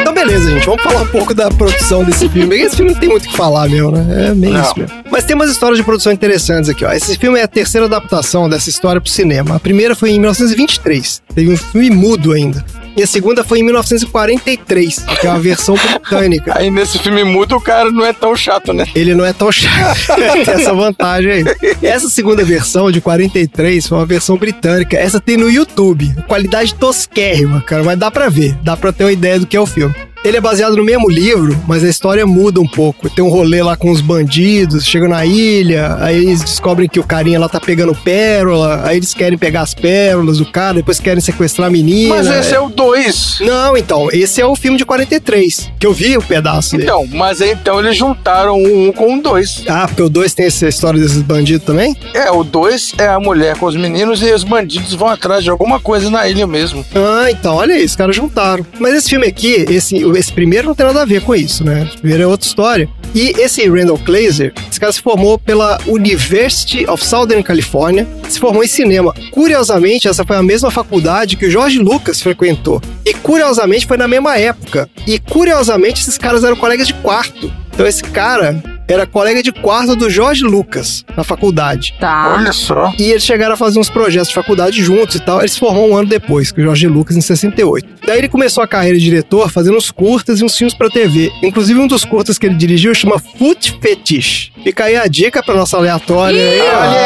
[0.00, 0.66] Então, beleza, gente.
[0.66, 2.56] Vamos falar um pouco da produção desse filme.
[2.56, 4.30] Esse filme não tem muito o que falar, meu, né?
[4.30, 4.62] É meio Não.
[4.62, 5.04] isso mesmo.
[5.10, 6.92] Mas tem umas histórias de produção interessantes aqui, ó.
[6.92, 9.56] Esse filme é a terceira adaptação dessa história pro cinema.
[9.56, 11.22] A primeira foi em 1923.
[11.34, 12.64] Teve um filme mudo ainda.
[12.96, 16.52] E a segunda foi em 1943, que é uma versão britânica.
[16.56, 18.86] Aí nesse filme mudo o cara não é tão chato, né?
[18.94, 19.98] Ele não é tão chato.
[20.44, 21.44] tem essa vantagem aí.
[21.82, 24.96] Essa segunda versão, de 43, foi uma versão britânica.
[24.96, 26.12] Essa tem no YouTube.
[26.26, 27.84] Qualidade tosquérrima, cara.
[27.84, 28.56] Mas dá pra ver.
[28.62, 29.94] Dá pra ter uma ideia do que é o filme.
[30.22, 33.08] Ele é baseado no mesmo livro, mas a história muda um pouco.
[33.08, 37.04] Tem um rolê lá com os bandidos, chegam na ilha, aí eles descobrem que o
[37.04, 41.22] carinha lá tá pegando pérola, aí eles querem pegar as pérolas do cara, depois querem
[41.22, 42.16] sequestrar a menina.
[42.16, 43.38] Mas esse é o 2.
[43.40, 46.84] Não, então, esse é o filme de 43, que eu vi o pedaço dele.
[46.84, 49.64] Então, mas então eles juntaram o um com o dois.
[49.66, 51.96] Ah, porque o 2 tem essa história desses bandidos também?
[52.12, 55.48] É, o 2 é a mulher com os meninos e os bandidos vão atrás de
[55.50, 56.84] alguma coisa na ilha mesmo.
[56.94, 58.66] Ah, então, olha aí, os caras juntaram.
[58.78, 61.84] Mas esse filme aqui, esse, esse primeiro não tem nada a ver com isso, né?
[61.86, 62.88] Esse primeiro é outra história.
[63.14, 68.62] E esse Randall Glazer, esse cara se formou pela University of Southern California, se formou
[68.62, 69.12] em cinema.
[69.30, 72.80] Curiosamente, essa foi a mesma faculdade que o George Lucas frequentou.
[73.04, 74.88] E curiosamente foi na mesma época.
[75.06, 77.52] E curiosamente esses caras eram colegas de quarto.
[77.72, 81.94] Então esse cara era colega de quarto do George Lucas na faculdade.
[81.98, 82.34] tá.
[82.38, 82.92] Olha só.
[82.98, 85.40] E eles chegaram a fazer uns projetos de faculdade juntos e tal.
[85.40, 87.88] Ele se formou um ano depois, que o Jorge Lucas, em 68.
[88.06, 91.30] Daí ele começou a carreira de diretor fazendo uns curtas e uns filmes pra TV.
[91.42, 94.52] Inclusive, um dos curtas que ele dirigiu chama Foot Fetish.
[94.62, 96.60] Fica aí a dica pra nossa aleatória aí.
[96.60, 97.00] Olha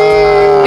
[0.00, 0.05] aí!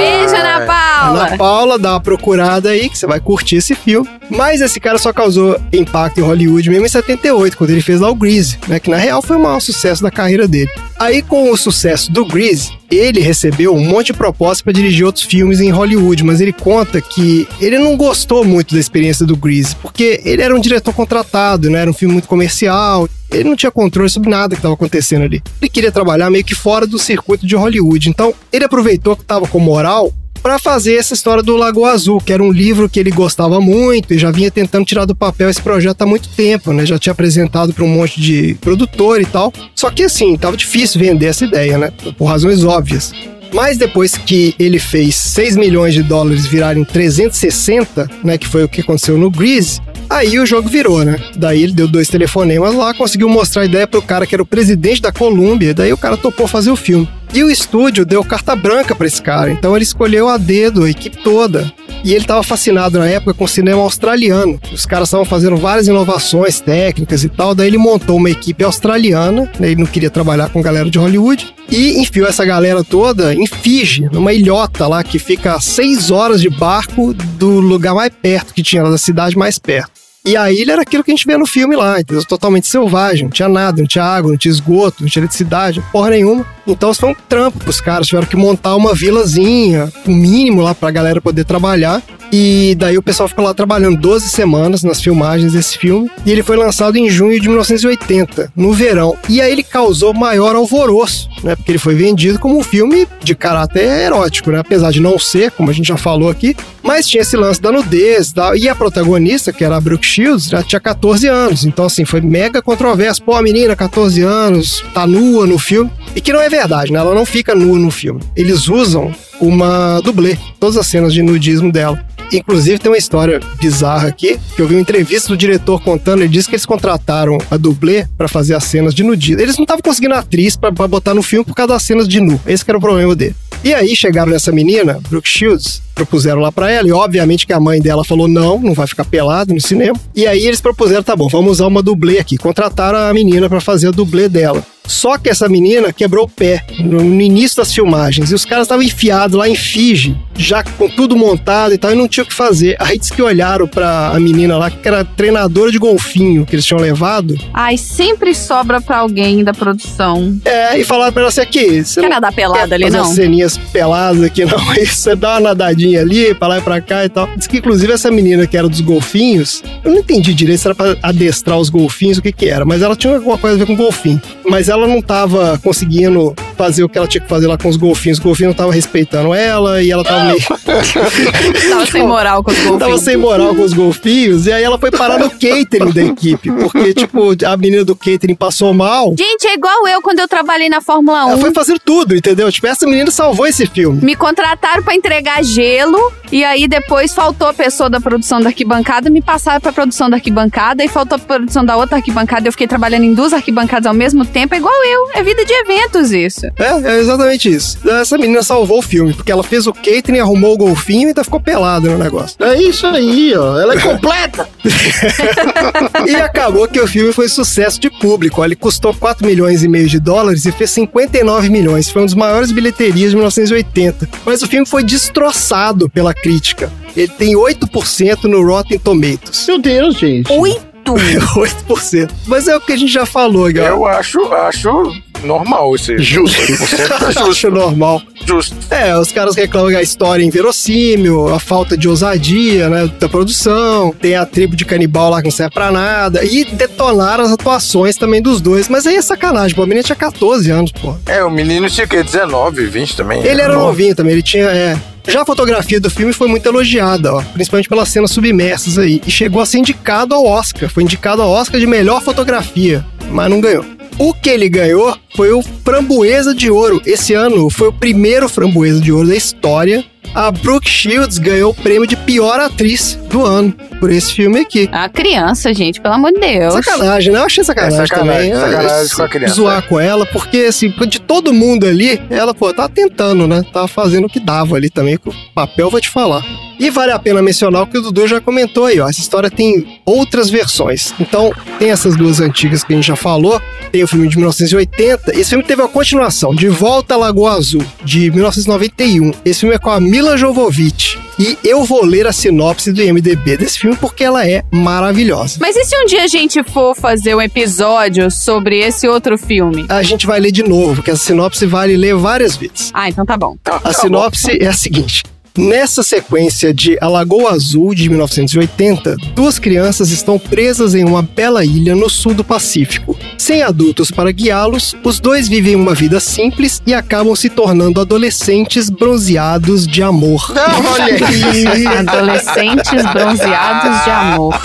[0.00, 1.26] Beijo, Ana Paula!
[1.26, 4.08] Ana Paula, dá uma procurada aí que você vai curtir esse filme.
[4.30, 8.10] Mas esse cara só causou impacto em Hollywood mesmo em 78, quando ele fez lá
[8.10, 8.80] o Grease, né?
[8.80, 10.70] Que na real foi o maior sucesso da carreira dele.
[10.98, 15.24] Aí, com o sucesso do Grease, ele recebeu um monte de propostas para dirigir outros
[15.24, 19.76] filmes em Hollywood, mas ele conta que ele não gostou muito da experiência do Grease,
[19.76, 21.80] porque ele era um diretor contratado, né?
[21.80, 23.08] Era um filme muito comercial.
[23.30, 25.40] Ele não tinha controle sobre nada que estava acontecendo ali.
[25.60, 28.08] Ele queria trabalhar meio que fora do circuito de Hollywood.
[28.08, 32.32] Então, ele aproveitou que estava com moral para fazer essa história do Lagoa Azul, que
[32.32, 35.60] era um livro que ele gostava muito e já vinha tentando tirar do papel esse
[35.60, 36.84] projeto há muito tempo, né?
[36.86, 39.52] Já tinha apresentado para um monte de produtor e tal.
[39.74, 41.92] Só que assim, tava difícil vender essa ideia, né?
[42.16, 43.12] Por razões óbvias.
[43.52, 48.68] Mas depois que ele fez 6 milhões de dólares virarem 360, né, que foi o
[48.68, 51.18] que aconteceu no Grease, aí o jogo virou, né?
[51.36, 54.46] Daí ele deu dois telefonemas lá, conseguiu mostrar a ideia pro cara que era o
[54.46, 57.08] presidente da Colômbia, daí o cara topou fazer o filme.
[57.32, 60.90] E o estúdio deu carta branca pra esse cara, então ele escolheu a dedo, a
[60.90, 61.72] equipe toda.
[62.02, 64.60] E ele estava fascinado na época com o cinema australiano.
[64.72, 67.54] Os caras estavam fazendo várias inovações técnicas e tal.
[67.54, 69.50] Daí ele montou uma equipe australiana.
[69.58, 69.70] né?
[69.70, 71.54] Ele não queria trabalhar com galera de Hollywood.
[71.70, 76.40] E enfiou essa galera toda em Fiji, numa ilhota lá que fica a seis horas
[76.40, 79.99] de barco do lugar mais perto que tinha, da cidade mais perto.
[80.24, 82.24] E a ilha era aquilo que a gente vê no filme lá, entendeu?
[82.24, 86.10] Totalmente selvagem, não tinha nada, não tinha água, não tinha esgoto, não tinha eletricidade, porra
[86.10, 86.46] nenhuma.
[86.66, 90.90] Então foi um trampo pros caras, tiveram que montar uma vilazinha, o mínimo lá pra
[90.90, 92.02] galera poder trabalhar.
[92.32, 96.08] E daí o pessoal ficou lá trabalhando 12 semanas nas filmagens desse filme.
[96.24, 99.16] E ele foi lançado em junho de 1980, no verão.
[99.28, 101.56] E aí ele causou maior alvoroço, né?
[101.56, 104.60] Porque ele foi vendido como um filme de caráter erótico, né?
[104.60, 106.56] Apesar de não ser, como a gente já falou aqui.
[106.84, 108.56] Mas tinha esse lance da nudez e tal.
[108.56, 111.64] E a protagonista, que era a Brooke Shields, já tinha 14 anos.
[111.64, 113.22] Então, assim, foi mega controverso.
[113.22, 115.90] Pô, a menina, 14 anos, tá nua no filme.
[116.14, 116.98] E que não é verdade, né?
[116.98, 118.20] Ela não fica nua no filme.
[118.34, 122.04] Eles usam uma dublê, todas as cenas de nudismo dela.
[122.32, 126.28] Inclusive, tem uma história bizarra aqui, que eu vi uma entrevista do diretor contando, ele
[126.28, 129.40] disse que eles contrataram a dublê pra fazer as cenas de nudismo.
[129.40, 132.20] Eles não estavam conseguindo atriz pra, pra botar no filme por causa das cenas de
[132.20, 132.40] nu.
[132.46, 133.34] Esse era o problema dele.
[133.62, 137.60] E aí chegaram nessa menina, Brooke Shields, propuseram lá pra ela, e obviamente que a
[137.60, 139.98] mãe dela falou não, não vai ficar pelado no cinema.
[140.16, 142.38] E aí eles propuseram, tá bom, vamos usar uma dublê aqui.
[142.38, 144.64] Contrataram a menina pra fazer a dublê dela.
[144.90, 148.82] Só que essa menina quebrou o pé no início das filmagens e os caras estavam
[148.84, 152.34] enfiados lá em Fiji, já com tudo montado e tal, e não tinha o que
[152.34, 152.76] fazer.
[152.80, 156.64] Aí disse que olharam pra a menina lá, que era treinadora de golfinho que eles
[156.64, 160.36] tinham levado, Ai, sempre sobra pra alguém da produção.
[160.44, 163.04] é, e falaram pra ela assim: aqui, você Quer não nadar pelada ali, não?
[163.04, 164.70] ceninhas peladas aqui, não.
[164.70, 167.28] Aí você dá uma nadadinha ali, pra lá e pra cá e tal.
[167.36, 170.74] Diz que, inclusive, essa menina que era dos golfinhos, eu não entendi direito se era
[170.74, 173.66] pra adestrar os golfinhos, o que que era, mas ela tinha alguma coisa a ver
[173.66, 174.20] com golfinho.
[174.48, 177.76] Mas ela não tava conseguindo fazer o que ela tinha que fazer lá com os
[177.78, 178.18] golfinhos.
[178.18, 180.40] Os golfinhos não estavam respeitando ela e ela tava meio.
[181.70, 183.00] Tava sem moral com os Tava golfinhos.
[183.00, 186.92] sem moral com os golfinhos, e aí ela foi parar no catering da equipe, porque,
[186.92, 189.14] tipo, a menina do catering passou mal.
[189.16, 191.30] Gente, é igual eu quando eu trabalhei na Fórmula 1.
[191.30, 192.50] Ela foi fazer tudo, entendeu?
[192.52, 194.04] Tipo, essa menina salvou esse filme.
[194.04, 199.08] Me contrataram pra entregar gelo e aí depois faltou a pessoa da produção da arquibancada,
[199.08, 202.46] me passaram pra produção da arquibancada e faltou a produção da outra arquibancada.
[202.48, 205.10] Eu fiquei trabalhando em duas arquibancadas ao mesmo tempo, é igual eu.
[205.14, 206.49] É vida de eventos isso.
[206.58, 207.78] É, é exatamente isso.
[207.88, 211.24] Essa menina salvou o filme, porque ela fez o catering, arrumou o golfinho e ainda
[211.24, 212.36] ficou pelada no negócio.
[212.40, 213.58] É isso aí, ó.
[213.58, 214.48] Ela é completa.
[216.06, 218.44] E acabou que o filme foi sucesso de público.
[218.44, 221.90] Ele custou 4 milhões e meio de dólares e fez 59 milhões.
[221.90, 224.08] Foi um dos maiores bilheterias de 1980.
[224.24, 226.70] Mas o filme foi destroçado pela crítica.
[226.96, 229.46] Ele tem 8% no Rotten Tomatoes.
[229.46, 230.32] Meu Deus, gente.
[230.32, 230.69] Oito!
[230.94, 232.10] 8%.
[232.26, 233.74] Mas é o que a gente já falou, galera.
[233.74, 235.98] Eu acho, acho normal esse.
[235.98, 236.40] Justo.
[236.40, 238.02] 8% é Eu acho normal.
[238.24, 238.56] justo.
[238.70, 243.08] É, os caras reclamam que a história é inverossímil, a falta de ousadia, né, da
[243.08, 247.32] produção, tem a tribo de canibal lá que não serve pra nada, e detonaram as
[247.32, 248.68] atuações também dos dois.
[248.68, 250.94] Mas aí é sacanagem, pô, a menina tinha 14 anos, pô.
[251.06, 253.24] É, o menino tinha que 19, 20 também.
[253.24, 253.66] Ele era novo.
[253.66, 254.76] novinho também, ele tinha, é...
[255.06, 259.10] Já a fotografia do filme foi muito elogiada, ó, principalmente pelas cenas submersas aí, e
[259.10, 263.40] chegou a ser indicado ao Oscar, foi indicado ao Oscar de melhor fotografia, mas não
[263.40, 263.64] ganhou.
[263.98, 266.80] O que ele ganhou foi o Framboesa de Ouro.
[266.86, 269.84] Esse ano foi o primeiro Framboesa de Ouro da história.
[270.14, 274.68] A Brooke Shields ganhou o prêmio de pior atriz do ano por esse filme aqui.
[274.72, 276.52] A criança, gente, pelo amor de Deus.
[276.54, 277.18] Sacanagem, né?
[277.20, 278.40] Eu achei sacanagem, É sacanagem, também.
[278.40, 279.62] sacanagem É, com a criança, Zoar é.
[279.62, 283.44] com ela, porque assim, de todo mundo ali, ela, pô, tá tentando, né?
[283.52, 286.22] Tava fazendo o que dava ali também, com o papel vou te falar.
[286.58, 288.88] E vale a pena mencionar o que o Dudu já comentou aí, ó.
[288.88, 290.92] Essa história tem outras versões.
[291.00, 293.40] Então, tem essas duas antigas que a gente já falou.
[293.72, 295.16] Tem o filme de 1980.
[295.18, 299.10] Esse filme teve a continuação, De Volta à Lagoa Azul, de 1991.
[299.24, 300.96] Esse filme é com a Mila Jovovich.
[301.18, 305.38] E eu vou ler a sinopse do IMDB desse filme porque ela é maravilhosa.
[305.40, 309.66] Mas e se um dia a gente for fazer um episódio sobre esse outro filme?
[309.68, 312.70] A gente vai ler de novo, porque essa sinopse vale ler várias vezes.
[312.72, 313.36] Ah, então tá bom.
[313.42, 315.02] Tá, A tá sinopse é a seguinte.
[315.38, 321.44] Nessa sequência de A Lagoa Azul de 1980, duas crianças estão presas em uma bela
[321.44, 322.98] ilha no sul do Pacífico.
[323.16, 328.68] Sem adultos para guiá-los, os dois vivem uma vida simples e acabam se tornando adolescentes
[328.68, 330.32] bronzeados de amor.
[330.72, 331.66] Olha aí.
[331.78, 334.40] Adolescentes bronzeados de amor.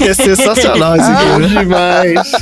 [0.00, 1.46] É sensacional esse filme.
[1.46, 1.60] né?
[1.62, 2.32] Demais.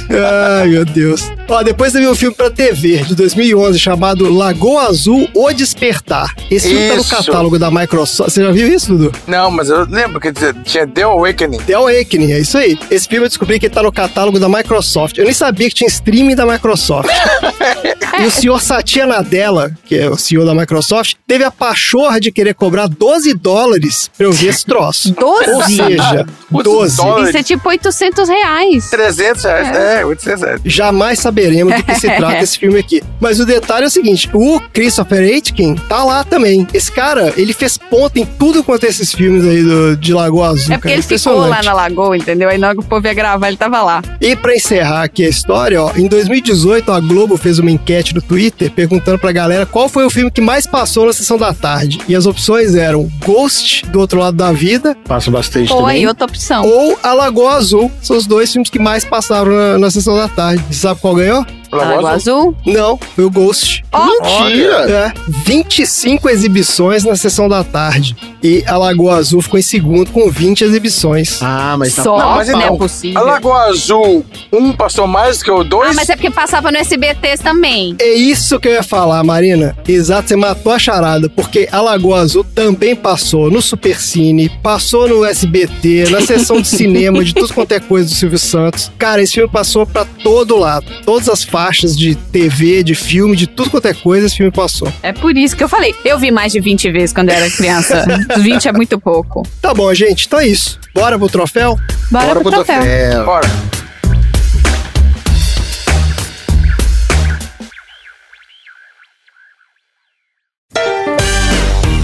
[0.61, 1.31] Ai, meu Deus.
[1.49, 6.35] Ó, depois teve um filme pra TV de 2011 chamado Lagoa Azul O Despertar.
[6.51, 7.11] Esse filme tá no Isso.
[7.11, 7.86] catálogo da Microsoft.
[7.87, 9.13] Você já viu isso, Dudu?
[9.27, 10.33] Não, mas eu lembro que
[10.65, 11.59] tinha The Awakening.
[11.59, 12.79] The Awakening, é isso aí.
[12.91, 15.19] Esse filme eu descobri que ele tá no catálogo da Microsoft.
[15.19, 17.09] Eu nem sabia que tinha streaming da Microsoft.
[18.21, 22.31] e o senhor Satya Nadella, que é o CEO da Microsoft, teve a pachorra de
[22.33, 25.13] querer cobrar 12 dólares pra eu ver esse troço.
[25.13, 25.51] 12?
[25.51, 26.97] Ou seja, 12 12.
[26.97, 27.29] dólares.
[27.29, 28.91] Isso é tipo 800 reais.
[28.91, 29.77] 300 reais.
[29.77, 30.61] É, 800 reais.
[30.65, 33.03] Jamais saberemos do que se trata esse filme aqui.
[33.21, 36.67] Mas o detalhe é o seguinte: o Christopher Aitken tá lá também.
[36.73, 40.49] Esse cara, ele fez ponta em tudo quanto é esses filmes aí do- de Lagoa
[40.49, 40.75] Azul.
[40.75, 40.95] É porque cara.
[40.95, 42.49] ele ficou lá na lagoa, entendeu?
[42.49, 44.03] Aí na hora que o povo ia gravar, ele tava lá.
[44.21, 48.21] E pra encerrar aqui a história, ó, em 2018 a Globo fez uma enquete no
[48.21, 51.99] Twitter perguntando pra galera qual foi o filme que mais passou na sessão da tarde.
[52.09, 55.97] E as opções eram Ghost, do outro lado da vida, Passa bastante Pô, também.
[55.99, 56.65] aí outra opção.
[56.67, 57.91] ou A Lagoa Azul.
[58.03, 60.63] São os dois filmes que mais passaram na, na sessão da tarde.
[60.69, 61.45] Você sabe qual ganhou?
[61.71, 62.55] Lagoa Azul.
[62.65, 63.85] Não, foi o Ghost.
[63.93, 64.91] Ó, Mentira!
[64.91, 68.17] É, 25 exibições na sessão da tarde.
[68.43, 71.41] E a Lagoa Azul ficou em segundo com 20 exibições.
[71.43, 73.21] Ah, mas tá só, Não, mas não, então, é possível.
[73.21, 75.91] A Lagoa Azul, um passou mais que o dois.
[75.91, 77.97] Ah, mas é porque passava no SBT também.
[77.99, 79.77] É isso que eu ia falar, Marina.
[79.87, 85.25] Exato, você matou a charada, porque a Lagoa Azul também passou no Supercine, passou no
[85.25, 88.91] SBT, na sessão de cinema, de tudo quanto é coisa do Silvio Santos.
[88.99, 90.87] Cara, esse filme passou pra todo lado.
[91.05, 94.93] Todas as faixas de TV, de filme, de tudo quanto é coisa, esse filme passou.
[95.03, 95.95] É por isso que eu falei.
[96.05, 98.05] Eu vi mais de 20 vezes quando eu era criança.
[98.37, 99.43] 20 é muito pouco.
[99.63, 100.79] Tá bom, gente, então é isso.
[100.95, 101.79] Bora pro troféu?
[102.11, 103.25] Bora, pro troféu.
[103.25, 103.49] Bora.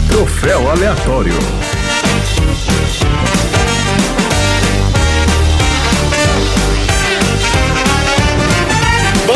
[0.09, 1.35] Troféu aleatório.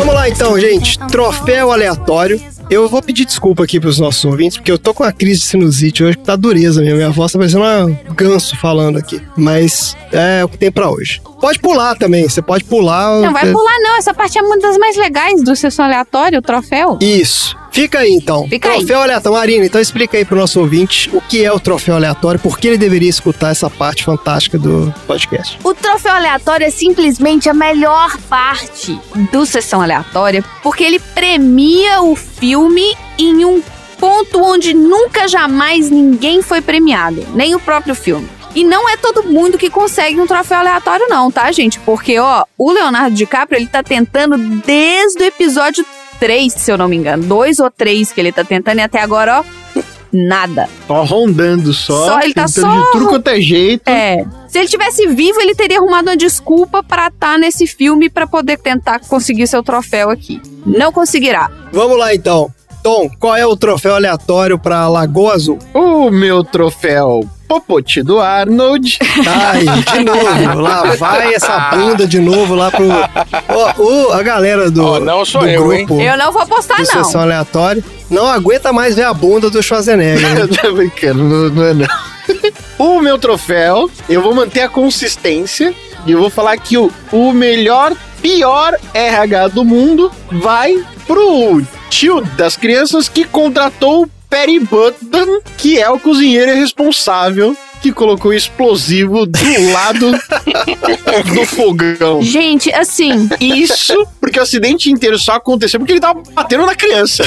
[0.07, 0.97] Vamos lá então, gente.
[1.09, 2.41] Troféu aleatório.
[2.69, 5.45] Eu vou pedir desculpa aqui pros nossos ouvintes, porque eu tô com uma crise de
[5.47, 6.95] sinusite hoje, que tá dureza mesmo.
[6.95, 9.21] Minha voz tá parecendo um ganso falando aqui.
[9.35, 11.21] Mas é o que tem pra hoje.
[11.41, 13.19] Pode pular também, você pode pular.
[13.19, 13.97] Não vai pular, não.
[13.97, 16.97] Essa parte é uma das mais legais do sessão aleatório, o troféu.
[17.01, 17.53] Isso.
[17.77, 18.47] Fica aí então.
[18.49, 18.77] Fica aí.
[18.79, 19.37] troféu aleatório.
[19.37, 22.67] Marina, então explica aí pro nosso ouvinte o que é o troféu aleatório, por que
[22.67, 25.59] ele deveria escutar essa parte fantástica do podcast.
[25.63, 28.99] O troféu aleatório é simplesmente a melhor parte
[29.31, 33.61] do sessão aleatória, porque ele premia o filme em um
[33.99, 38.27] ponto onde nunca jamais ninguém foi premiado, nem o próprio filme.
[38.55, 41.79] E não é todo mundo que consegue um troféu aleatório não, tá, gente?
[41.81, 44.35] Porque, ó, o Leonardo DiCaprio, ele tá tentando
[44.65, 45.85] desde o episódio
[46.19, 47.23] 3, se eu não me engano.
[47.23, 50.67] Dois ou três que ele tá tentando e até agora, ó, nada.
[50.87, 52.05] Só rondando só.
[52.07, 53.87] Só, ele tá tentando só- de tudo quanto é jeito.
[53.87, 54.25] É.
[54.47, 58.57] Se ele tivesse vivo, ele teria arrumado uma desculpa pra estar nesse filme pra poder
[58.57, 60.41] tentar conseguir seu troféu aqui.
[60.65, 61.51] Não conseguirá.
[61.71, 62.49] Vamos lá então.
[62.87, 65.59] Tom, qual é o troféu aleatório pra Lagoa Azul?
[65.73, 68.97] O meu troféu Popote do Arnold.
[69.27, 72.87] Ai, de novo, lá vai essa bunda de novo lá pro.
[72.89, 75.85] Ó, o- a galera do, Ó, não sou do eu, hein?
[75.85, 77.03] grupo Eu não vou apostar, do não.
[77.03, 80.21] Sessão Aleatória não aguenta mais ver a bunda do Schwarzenegger.
[80.35, 80.41] né?
[80.43, 81.87] Eu tô brincando, não, não é não.
[82.79, 85.73] O meu troféu, eu vou manter a consistência
[86.05, 90.75] e eu vou falar que o, o melhor, pior RH do mundo vai
[91.05, 97.91] pro tio das crianças que contratou o Perry Button, que é o cozinheiro responsável que
[97.91, 100.11] colocou o explosivo do lado
[101.33, 102.21] do fogão.
[102.21, 107.23] Gente, assim, Isso porque o acidente inteiro só aconteceu porque ele tava batendo na criança.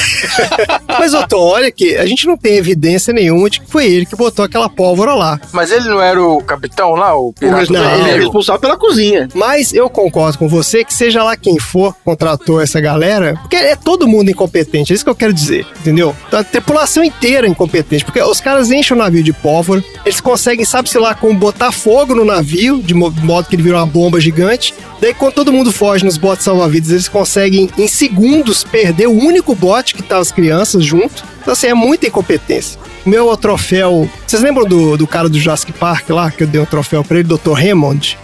[0.88, 4.06] Mas, ô Tom, olha aqui, a gente não tem evidência nenhuma de que foi ele
[4.06, 5.40] que botou aquela pólvora lá.
[5.52, 7.72] Mas ele não era o capitão lá, o pirata?
[7.72, 8.22] Não, ele é vermelho?
[8.24, 9.28] responsável pela cozinha.
[9.34, 13.76] Mas eu concordo com você que seja lá quem for contratou essa galera, porque é
[13.76, 16.14] todo mundo incompetente, é isso que eu quero dizer, entendeu?
[16.32, 20.39] A tripulação inteira é incompetente, porque os caras enchem o navio de pólvora, eles conseguem,
[20.64, 24.20] sabe-se lá, como botar fogo no navio, de mo- modo que ele vira uma bomba
[24.20, 24.74] gigante.
[25.00, 29.54] Daí, quando todo mundo foge nos botes salva-vidas, eles conseguem, em segundos, perder o único
[29.54, 31.24] bote que tá as crianças junto.
[31.40, 32.78] Então, assim, é muita incompetência.
[33.06, 34.08] Meu troféu.
[34.30, 37.18] Vocês lembram do, do cara do Jurassic Park lá, que eu dei um troféu pra
[37.18, 37.50] ele, Dr.
[37.50, 38.16] Hammond?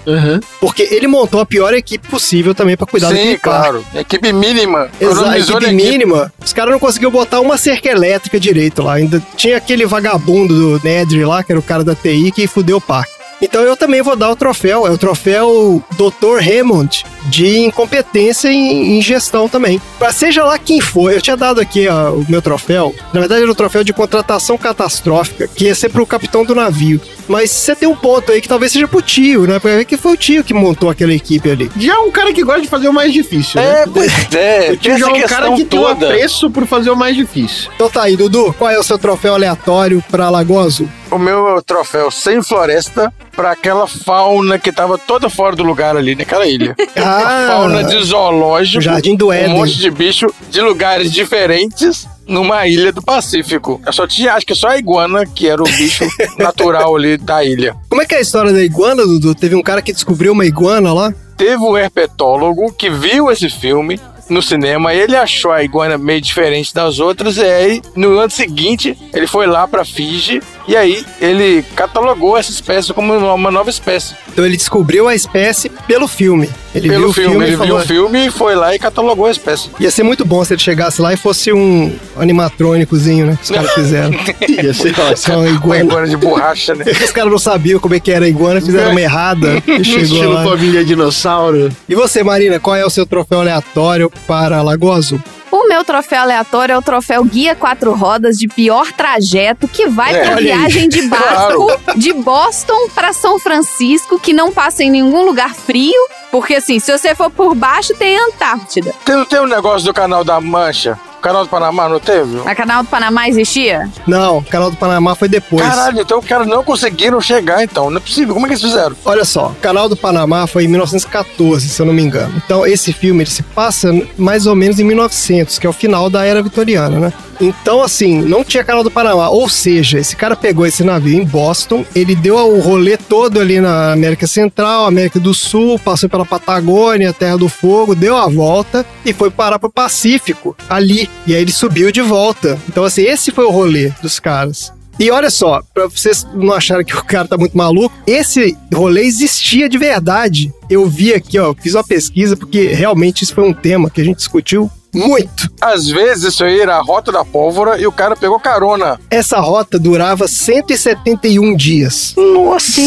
[0.61, 3.61] Porque ele montou a pior equipe possível também pra cuidar Sim, daquele parque.
[3.61, 3.85] claro.
[3.93, 4.89] Equipe mínima.
[5.01, 5.73] Exato, equipe equipe.
[5.75, 6.33] mínima.
[6.45, 8.95] Os caras não conseguiram botar uma cerca elétrica direito lá.
[8.95, 12.77] Ainda tinha aquele vagabundo do Nedry lá, que era o cara da TI, que fudeu
[12.77, 13.16] o parque.
[13.41, 14.87] Então eu também vou dar o troféu.
[14.87, 16.41] É o troféu Dr.
[16.41, 19.81] Hammond de incompetência em, em gestão também.
[19.99, 22.95] Pra seja lá quem for, eu tinha dado aqui ó, o meu troféu.
[23.13, 27.01] Na verdade era o troféu de contratação catastrófica, que ia ser pro capitão do navio.
[27.29, 29.59] Mas você tem um ponto aí que talvez seja pro tio, né?
[29.59, 31.71] Porque que foi o tio que montou aquela equipe ali.
[31.79, 33.83] Já é um cara que gosta de fazer o mais difícil, né?
[33.83, 34.61] É, pois é.
[34.61, 36.07] O Tem tio já é um cara que tem um toda.
[36.07, 37.71] apreço por fazer o mais difícil.
[37.75, 40.89] Então tá aí, Dudu, qual é o seu troféu aleatório pra Lagoa Azul?
[41.11, 45.63] O meu é o troféu sem floresta pra aquela fauna que tava toda fora do
[45.63, 46.75] lugar ali naquela ilha.
[46.97, 48.79] Ah, fauna de zoológico.
[48.79, 49.55] o Jardim do Éden.
[49.55, 53.81] Um monte de bicho de lugares diferentes numa ilha do Pacífico.
[53.85, 56.05] Eu só tinha, acho que só a iguana que era o bicho
[56.39, 57.77] natural ali da ilha.
[57.89, 59.35] Como é que é a história da iguana, Dudu?
[59.35, 61.15] Teve um cara que descobriu uma iguana lá?
[61.37, 66.75] Teve um herpetólogo que viu esse filme no cinema, ele achou a iguana meio diferente
[66.75, 71.65] das outras, e aí no ano seguinte ele foi lá pra Fiji e aí ele
[71.75, 74.15] catalogou essa espécie como uma- uma nova espécie.
[74.29, 76.49] Então ele descobriu a espécie pelo filme.
[76.75, 78.75] Ele viu Pelo o filme, filme, e ele viu falou, o filme e foi lá
[78.75, 79.71] e catalogou a espécie.
[79.81, 83.37] Ia ser muito bom se ele chegasse lá e fosse um animatrônicozinho, né?
[83.37, 84.11] Que os caras fizeram.
[84.63, 85.85] Ia ser Só uma Uma iguana.
[85.85, 86.85] iguana de borracha, né?
[87.03, 90.03] Os caras não sabiam como é que era a iguana, fizeram uma errada e chegou
[90.03, 90.45] Estilo lá.
[90.45, 91.71] família dinossauro.
[91.89, 95.21] E você, Marina, qual é o seu troféu aleatório para Lagoa Azul?
[95.67, 100.15] O meu troféu aleatório é o troféu Guia Quatro Rodas de pior trajeto, que vai
[100.15, 100.45] É, pra olha aí.
[100.45, 105.93] viagem de barco de Boston pra São Francisco, que não passa em nenhum lugar frio.
[106.31, 108.95] Porque assim, se você for por baixo, tem Antártida.
[109.05, 110.97] Tem, tem um negócio do canal da Mancha.
[111.19, 112.41] O canal do Panamá não teve?
[112.47, 113.91] A canal do Panamá existia?
[114.07, 115.63] Não, o canal do Panamá foi depois.
[115.63, 117.91] Caralho, então os caras não conseguiram chegar, então.
[117.91, 118.35] Não é possível.
[118.35, 118.95] Como é que eles fizeram?
[119.05, 122.35] Olha só, o canal do Panamá foi em 1914, se eu não me engano.
[122.45, 126.09] Então, esse filme ele se passa mais ou menos em 1900, que é o final
[126.09, 127.13] da era vitoriana, né?
[127.41, 129.29] Então, assim, não tinha canal do Panamá.
[129.29, 133.61] Ou seja, esse cara pegou esse navio em Boston, ele deu o rolê todo ali
[133.61, 138.85] na América Central, América do Sul, passou pela Patagônia, Terra do Fogo, deu a volta
[139.05, 141.09] e foi parar pro Pacífico, ali.
[141.27, 142.59] E aí ele subiu de volta.
[142.69, 144.73] Então, assim, esse foi o rolê dos caras.
[144.99, 149.03] E olha só, pra vocês não acharem que o cara tá muito maluco, esse rolê
[149.03, 150.51] existia de verdade.
[150.71, 154.05] Eu vi aqui, ó, fiz uma pesquisa, porque realmente isso foi um tema que a
[154.05, 155.51] gente discutiu muito.
[155.61, 158.99] Às vezes isso aí era a rota da pólvora e o cara pegou carona.
[159.11, 162.15] Essa rota durava 171 dias.
[162.17, 162.81] Nossa,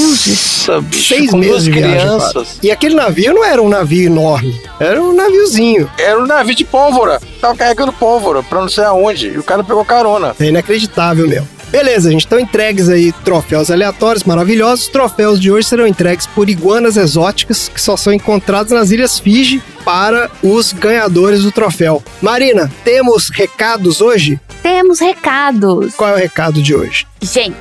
[0.81, 2.59] bicho, Seis meses de viagem, crianças.
[2.61, 5.89] E aquele navio não era um navio enorme, era um naviozinho.
[5.97, 7.19] Era um navio de pólvora.
[7.41, 9.27] Tava carregando pólvora pra não sei aonde.
[9.27, 10.35] E o cara pegou carona.
[10.39, 11.47] É inacreditável mesmo.
[11.71, 12.25] Beleza, gente.
[12.25, 14.85] Então entregues aí troféus aleatórios maravilhosos.
[14.85, 19.19] Os troféus de hoje serão entregues por iguanas exóticas que só são encontradas nas Ilhas
[19.19, 22.03] Fiji para os ganhadores do troféu.
[22.21, 24.39] Marina, temos recados hoje?
[24.63, 25.95] Temos recados.
[25.95, 27.05] Qual é o recado de hoje?
[27.21, 27.55] Gente,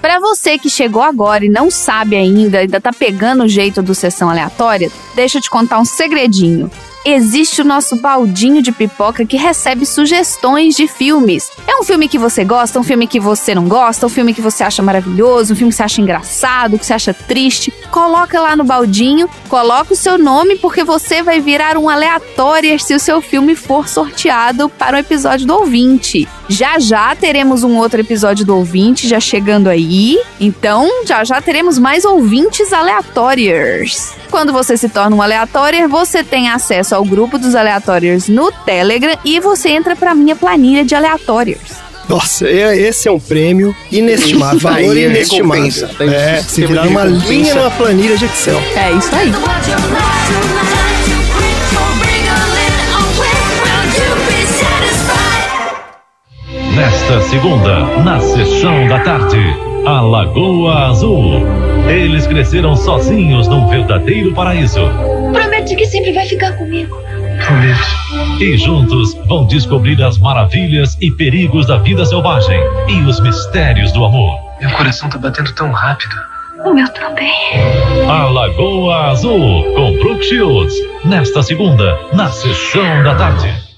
[0.00, 3.94] pra você que chegou agora e não sabe ainda, ainda tá pegando o jeito do
[3.94, 6.70] sessão aleatória, deixa eu te contar um segredinho.
[7.04, 11.50] Existe o nosso baldinho de pipoca que recebe sugestões de filmes.
[11.66, 14.40] É um filme que você gosta, um filme que você não gosta, um filme que
[14.42, 17.72] você acha maravilhoso, um filme que você acha engraçado, que você acha triste.
[17.90, 22.94] Coloca lá no baldinho, coloca o seu nome, porque você vai virar um aleatório se
[22.94, 26.28] o seu filme for sorteado para o episódio do ouvinte.
[26.52, 30.18] Já já teremos um outro episódio do ouvinte já chegando aí.
[30.40, 34.10] Então, já já teremos mais ouvintes aleatórios.
[34.32, 39.16] Quando você se torna um aleatório, você tem acesso ao grupo dos aleatórios no Telegram
[39.24, 41.60] e você entra para minha planilha de aleatórios.
[42.08, 44.58] Nossa, é- esse é um prêmio inestimável.
[44.58, 45.88] Valor é inestimável.
[45.96, 48.60] Tá É, se virar uma linha numa planilha de Excel.
[48.74, 49.32] É isso aí.
[56.80, 59.36] Nesta segunda, na sessão da tarde,
[59.84, 61.46] a Lagoa Azul.
[61.86, 64.80] Eles cresceram sozinhos num verdadeiro paraíso.
[65.30, 66.96] Promete que sempre vai ficar comigo.
[68.40, 72.58] E juntos vão descobrir as maravilhas e perigos da vida selvagem
[72.88, 74.40] e os mistérios do amor.
[74.58, 76.16] Meu coração tá batendo tão rápido.
[76.64, 77.30] O meu também.
[78.08, 80.72] A Lagoa Azul, com Brooke Shields.
[81.04, 83.69] Nesta segunda, na sessão da tarde.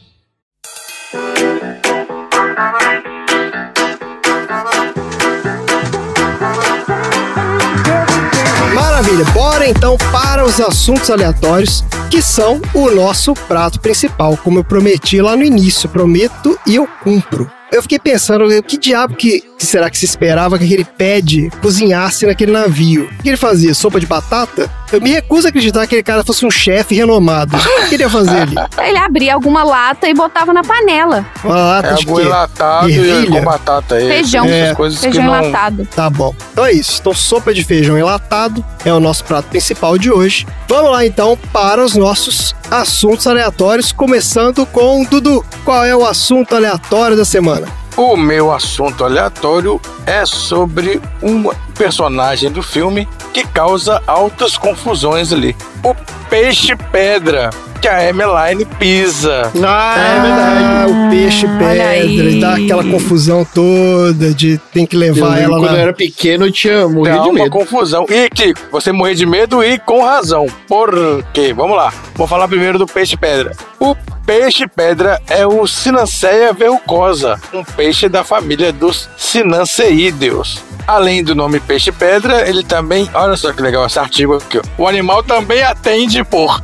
[9.03, 14.65] Maravilha, bora então para os assuntos aleatórios, que são o nosso prato principal, como eu
[14.65, 17.51] prometi lá no início, prometo e eu cumpro.
[17.73, 22.53] Eu fiquei pensando, que diabo que será que se esperava que aquele pede cozinhasse naquele
[22.53, 23.09] navio?
[23.19, 23.73] O que ele fazia?
[23.73, 24.71] Sopa de batata?
[24.93, 27.57] Eu me recuso a acreditar que aquele cara fosse um chefe renomado.
[27.57, 28.55] O que ele queria fazer ali?
[28.87, 31.25] Ele abria alguma lata e botava na panela.
[31.43, 32.13] Uma lata É de quê?
[32.13, 33.39] enlatado e Ervilha?
[33.41, 33.95] com batata.
[33.95, 34.07] aí.
[34.07, 34.45] Feijão.
[34.45, 34.75] Essas É.
[34.75, 35.39] coisas Feijão que não...
[35.45, 35.89] enlatado.
[35.97, 36.35] Tá bom.
[36.53, 36.99] Então é isso.
[37.01, 40.47] Então, sopa de feijão enlatado é o nosso prato principal de hoje.
[40.69, 45.45] Vamos lá então para os nossos assuntos aleatórios, começando com Dudu.
[45.65, 47.69] Qual é o assunto aleatório da semana?
[47.97, 51.45] O meu assunto aleatório é sobre um
[51.79, 55.55] personagem do filme que causa altas confusões ali.
[55.85, 55.95] O
[56.29, 57.51] peixe pedra
[57.83, 59.51] que a Emeline pisa.
[59.67, 60.93] Ah, é Ah, verdade.
[60.93, 65.59] o peixe olha pedra, e dá aquela confusão toda de tem que Eu levar ela
[65.59, 65.79] quando eu na...
[65.79, 67.51] era pequeno, eu tinha morrido de uma medo.
[67.51, 68.07] confusão.
[68.09, 70.47] E que você morrer de medo e com razão.
[70.69, 70.95] Por
[71.35, 71.53] quê?
[71.53, 71.93] Vamos lá.
[72.15, 73.53] Vou falar primeiro do peixe pedra.
[73.81, 80.63] O peixe pedra é o Sinanceia verrucosa, um peixe da família dos Sinanceídeos.
[80.87, 83.09] Além do nome peixe pedra, ele também.
[83.13, 84.59] Olha só que legal esse artigo aqui.
[84.59, 84.63] ó.
[84.79, 86.61] O animal também atende por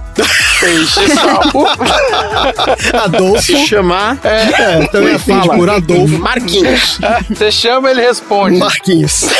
[0.60, 1.66] peixe sapo.
[3.04, 3.42] Adolfo.
[3.42, 6.18] Se chamar, É, também atende fala, por Adolfo.
[6.18, 6.98] Marquinhos.
[7.28, 8.58] Você chama, ele responde.
[8.58, 9.26] Marquinhos.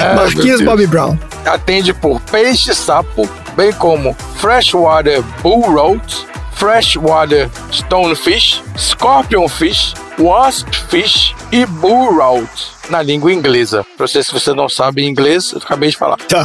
[0.00, 1.18] Ah, Marquinhos Bobby Brown.
[1.44, 12.14] atende por peixe sapo, bem como freshwater bull roach, freshwater stonefish, scorpionfish, waspfish e bull
[12.14, 13.86] roach na língua inglesa.
[13.96, 16.16] Pra vocês que você não sabe inglês, eu acabei de falar.
[16.16, 16.44] Tá,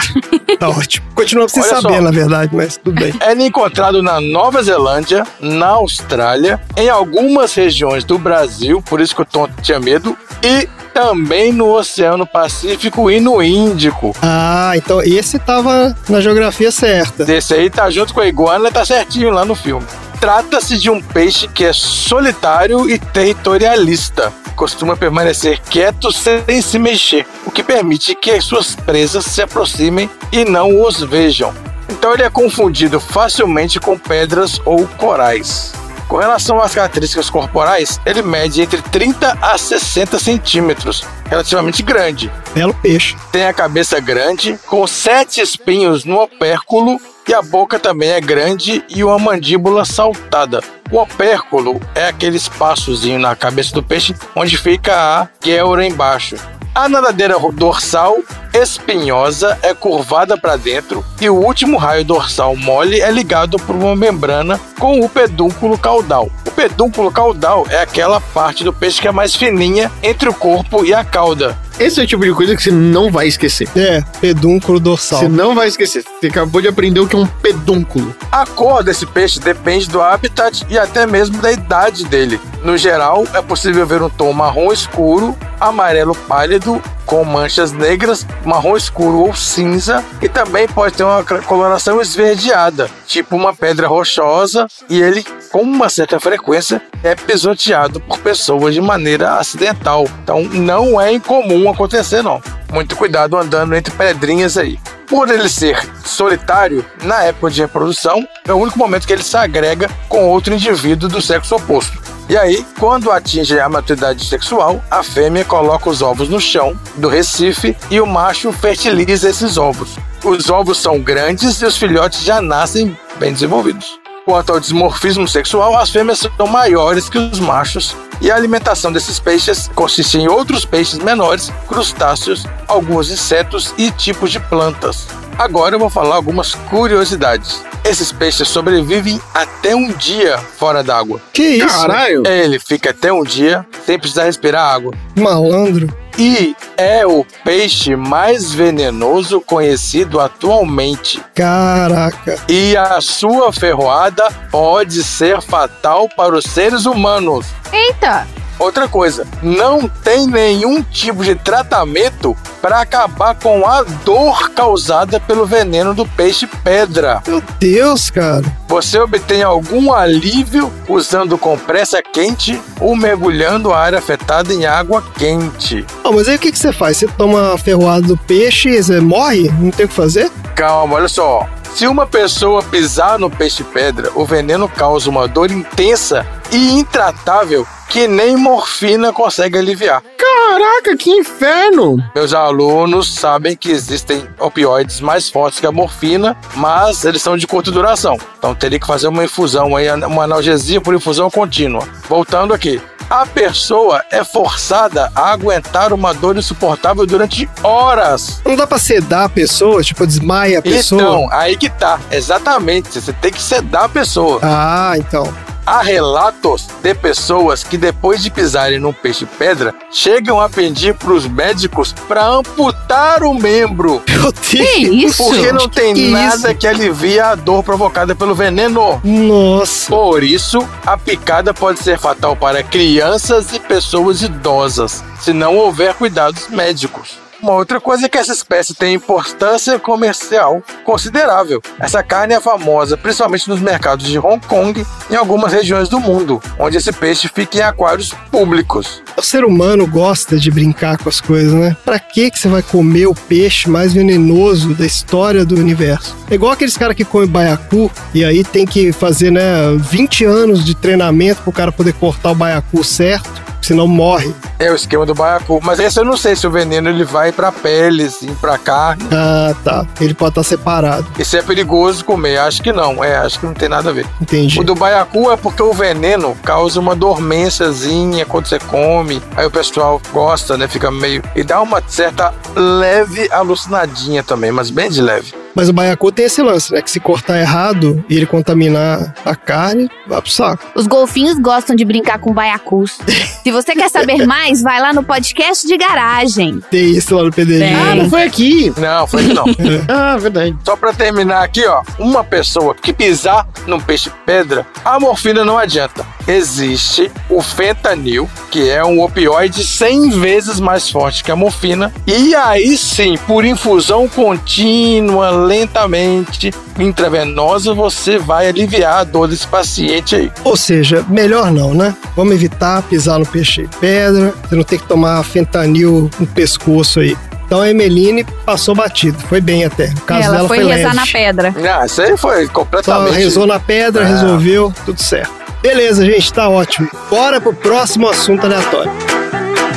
[0.60, 1.06] tá ótimo.
[1.16, 2.02] Continua sem Olha saber, só.
[2.02, 3.14] na verdade, mas tudo bem.
[3.28, 9.16] Ele é encontrado na Nova Zelândia, na Austrália, em algumas regiões do Brasil, por isso
[9.16, 14.16] que o Tom tinha medo, e também no Oceano Pacífico e no Índico.
[14.22, 17.26] Ah, então esse tava na geografia certa.
[17.26, 19.86] Desse aí tá junto com a iguana, tá certinho lá no filme.
[20.20, 24.34] Trata-se de um peixe que é solitário e territorialista.
[24.56, 30.10] Costuma permanecer quieto sem se mexer, o que permite que as suas presas se aproximem
[30.32, 31.54] e não os vejam.
[31.90, 35.74] Então ele é confundido facilmente com pedras ou corais.
[36.08, 42.32] Com relação às características corporais, ele mede entre 30 a 60 centímetros, relativamente grande.
[42.54, 43.16] Belo peixe.
[43.32, 48.84] Tem a cabeça grande, com sete espinhos no opérculo, e a boca também é grande
[48.88, 50.62] e uma mandíbula saltada.
[50.92, 56.36] O opérculo é aquele espaçozinho na cabeça do peixe onde fica a guelra embaixo.
[56.76, 58.18] A nadadeira dorsal
[58.54, 63.96] espinhosa é curvada para dentro e o último raio dorsal mole é ligado por uma
[63.96, 66.30] membrana com o pedúnculo caudal.
[66.46, 70.84] O pedúnculo caudal é aquela parte do peixe que é mais fininha entre o corpo
[70.86, 71.58] e a cauda.
[71.80, 73.70] Esse é o tipo de coisa que você não vai esquecer.
[73.74, 75.20] É, pedúnculo dorsal.
[75.20, 76.04] Você não vai esquecer.
[76.04, 78.14] Você acabou de aprender o que é um pedúnculo.
[78.30, 82.38] A cor desse peixe depende do habitat e até mesmo da idade dele.
[82.66, 88.76] No geral, é possível ver um tom marrom escuro, amarelo pálido, com manchas negras, marrom
[88.76, 95.00] escuro ou cinza, e também pode ter uma coloração esverdeada, tipo uma pedra rochosa, e
[95.00, 100.08] ele, com uma certa frequência, é pisoteado por pessoas de maneira acidental.
[100.24, 102.42] Então não é incomum acontecer, não.
[102.74, 104.80] Muito cuidado andando entre pedrinhas aí.
[105.08, 109.38] Por ele ser solitário, na época de reprodução, é o único momento que ele se
[109.38, 112.15] agrega com outro indivíduo do sexo oposto.
[112.28, 117.08] E aí, quando atinge a maturidade sexual, a fêmea coloca os ovos no chão do
[117.08, 119.96] recife e o macho fertiliza esses ovos.
[120.24, 124.05] Os ovos são grandes e os filhotes já nascem bem desenvolvidos.
[124.26, 129.20] Quanto ao dimorfismo sexual, as fêmeas são maiores que os machos e a alimentação desses
[129.20, 135.08] peixes consiste em outros peixes menores, crustáceos, alguns insetos e tipos de plantas.
[135.38, 137.64] Agora eu vou falar algumas curiosidades.
[137.84, 141.22] Esses peixes sobrevivem até um dia fora d'água.
[141.32, 141.68] Que isso?
[141.68, 142.24] Caralho.
[142.26, 144.92] Ele fica até um dia sem precisar respirar água.
[145.16, 146.05] Malandro.
[146.18, 151.22] E é o peixe mais venenoso conhecido atualmente.
[151.34, 152.40] Caraca.
[152.48, 157.48] E a sua ferroada pode ser fatal para os seres humanos.
[157.72, 158.26] Eita!
[158.58, 165.46] Outra coisa, não tem nenhum tipo de tratamento para acabar com a dor causada pelo
[165.46, 167.22] veneno do peixe pedra.
[167.28, 168.44] Meu Deus, cara.
[168.68, 175.86] Você obtém algum alívio usando compressa quente ou mergulhando a área afetada em água quente.
[176.04, 176.98] Ah, mas aí o que, que você faz?
[176.98, 179.52] Você toma a ferroada do peixe, você morre?
[179.60, 180.32] Não tem o que fazer?
[180.56, 181.48] Calma, olha só.
[181.76, 188.08] Se uma pessoa pisar no peixe-pedra, o veneno causa uma dor intensa e intratável que
[188.08, 190.04] nem morfina consegue aliviar.
[190.18, 191.98] Caraca, que inferno!
[192.14, 197.48] Meus alunos sabem que existem opioides mais fortes que a morfina, mas eles são de
[197.48, 198.18] curta duração.
[198.38, 201.88] Então teria que fazer uma infusão aí, uma analgesia por infusão contínua.
[202.10, 202.82] Voltando aqui.
[203.10, 208.42] A pessoa é forçada a aguentar uma dor insuportável durante horas.
[208.44, 209.84] Não dá pra sedar a pessoa?
[209.84, 211.02] Tipo, desmaia a pessoa?
[211.02, 212.00] Então, aí que tá.
[212.12, 213.00] Exatamente.
[213.00, 214.40] Você tem que sedar a pessoa.
[214.42, 215.32] Ah, então.
[215.66, 221.26] Há relatos de pessoas que depois de pisarem num peixe-pedra, chegam a pedir para os
[221.28, 224.02] médicos para amputar o membro.
[224.08, 225.12] Meu Que Deus.
[225.12, 225.24] isso?
[225.24, 226.56] Porque não tem Que nada isso?
[226.60, 229.02] que alivie a dor provocada pelo veneno.
[229.04, 229.90] Nossa.
[229.90, 235.96] Por isso, a picada pode ser fatal para crianças e pessoas idosas, se não houver
[235.96, 237.18] cuidados médicos.
[237.46, 241.62] Uma outra coisa é que essa espécie tem importância comercial considerável.
[241.80, 246.00] Essa carne é famosa principalmente nos mercados de Hong Kong e em algumas regiões do
[246.00, 249.04] mundo, onde esse peixe fica em aquários públicos.
[249.16, 251.78] O ser humano gosta de brincar com as coisas, né?
[251.86, 256.16] Pra que que você vai comer o peixe mais venenoso da história do universo?
[256.32, 259.44] É igual aqueles caras que comem baiacu e aí tem que fazer, né,
[259.78, 263.46] 20 anos de treinamento pro cara poder cortar o baiacu certo.
[263.66, 264.34] Senão morre.
[264.60, 265.60] É o esquema do baiacu.
[265.64, 269.04] Mas esse eu não sei se o veneno ele vai pra pele, assim, pra carne.
[269.12, 269.86] Ah, tá.
[270.00, 271.06] Ele pode estar separado.
[271.18, 272.38] Esse é perigoso comer.
[272.38, 273.04] Acho que não.
[273.04, 274.06] É, acho que não tem nada a ver.
[274.22, 274.60] Entendi.
[274.60, 279.22] O do baiacu é porque o veneno causa uma dormênciazinha quando você come.
[279.36, 280.68] Aí o pessoal gosta, né?
[280.68, 281.24] Fica meio.
[281.36, 285.45] E dá uma certa leve alucinadinha também, mas bem de leve.
[285.56, 286.82] Mas o baiacu tem esse lance, né?
[286.82, 290.66] Que se cortar errado e ele contaminar a carne, vai pro saco.
[290.76, 292.98] Os golfinhos gostam de brincar com baiacus.
[293.44, 296.60] Se você quer saber mais, vai lá no podcast de garagem.
[296.70, 297.60] Tem isso lá no PDG.
[297.60, 297.76] Tem.
[297.76, 298.74] Ah, não foi aqui.
[298.78, 299.46] Não, foi que não.
[299.88, 300.56] Ah, verdade.
[300.66, 305.58] Só pra terminar aqui, ó, uma pessoa que pisar num peixe pedra, a morfina não
[305.58, 306.06] adianta.
[306.28, 312.34] Existe o fentanil, que é um opioide 100 vezes mais forte que a morfina, e
[312.34, 320.32] aí sim, por infusão contínua, lentamente, intravenosa, você vai aliviar a dor desse paciente aí.
[320.44, 321.96] Ou seja, melhor não, né?
[322.16, 327.16] Vamos evitar pisar no peixe pedra, você não tem que tomar fentanil no pescoço aí.
[327.46, 329.86] Então a Emeline passou batido, foi bem até.
[329.96, 330.96] O caso Ela dela foi foi, rezar leve.
[330.96, 331.56] na pedra.
[331.80, 333.14] Ah, isso aí foi Só completamente.
[333.16, 334.08] rezou na pedra, Ah.
[334.08, 335.32] resolveu, tudo certo.
[335.62, 336.88] Beleza, gente, tá ótimo.
[337.10, 338.92] Bora pro próximo assunto aleatório.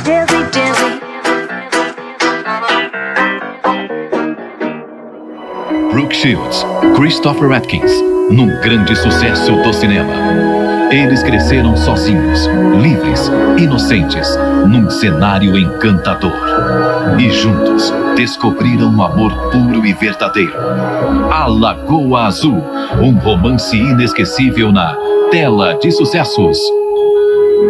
[0.03, 1.08] Dizzy, dizzy.
[5.99, 7.91] Brooke Shields, Christopher Atkins,
[8.29, 10.13] num grande sucesso do cinema.
[10.89, 12.47] Eles cresceram sozinhos,
[12.81, 14.29] livres, inocentes,
[14.65, 16.31] num cenário encantador.
[17.19, 20.53] E juntos descobriram um amor puro e verdadeiro.
[21.33, 22.63] A Lagoa Azul,
[23.01, 24.95] um romance inesquecível na
[25.29, 26.57] tela de sucessos.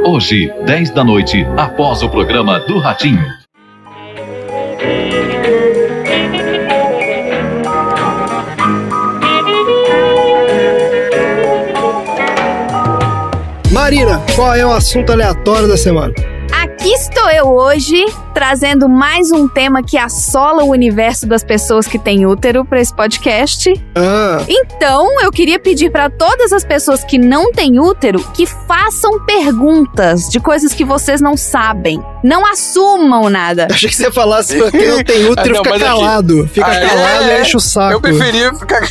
[0.06, 3.26] Hoje, 10 da noite, após o programa do Ratinho.
[13.90, 16.14] Marina, qual é o assunto aleatório da semana?
[16.54, 21.98] Aqui estou eu hoje trazendo mais um tema que assola o universo das pessoas que
[21.98, 23.72] têm útero para esse podcast.
[23.96, 29.20] Ah, Então, eu queria pedir para todas as pessoas que não têm útero que façam
[29.26, 32.04] perguntas de coisas que vocês não sabem.
[32.24, 33.68] Não assumam nada.
[33.72, 36.48] achei que você falasse pra quem não tem útero Ah, não, fica mas aqui- calado.
[36.54, 37.94] Fica Ah, calado é, e enche o saco.
[37.94, 38.82] Eu preferia ficar.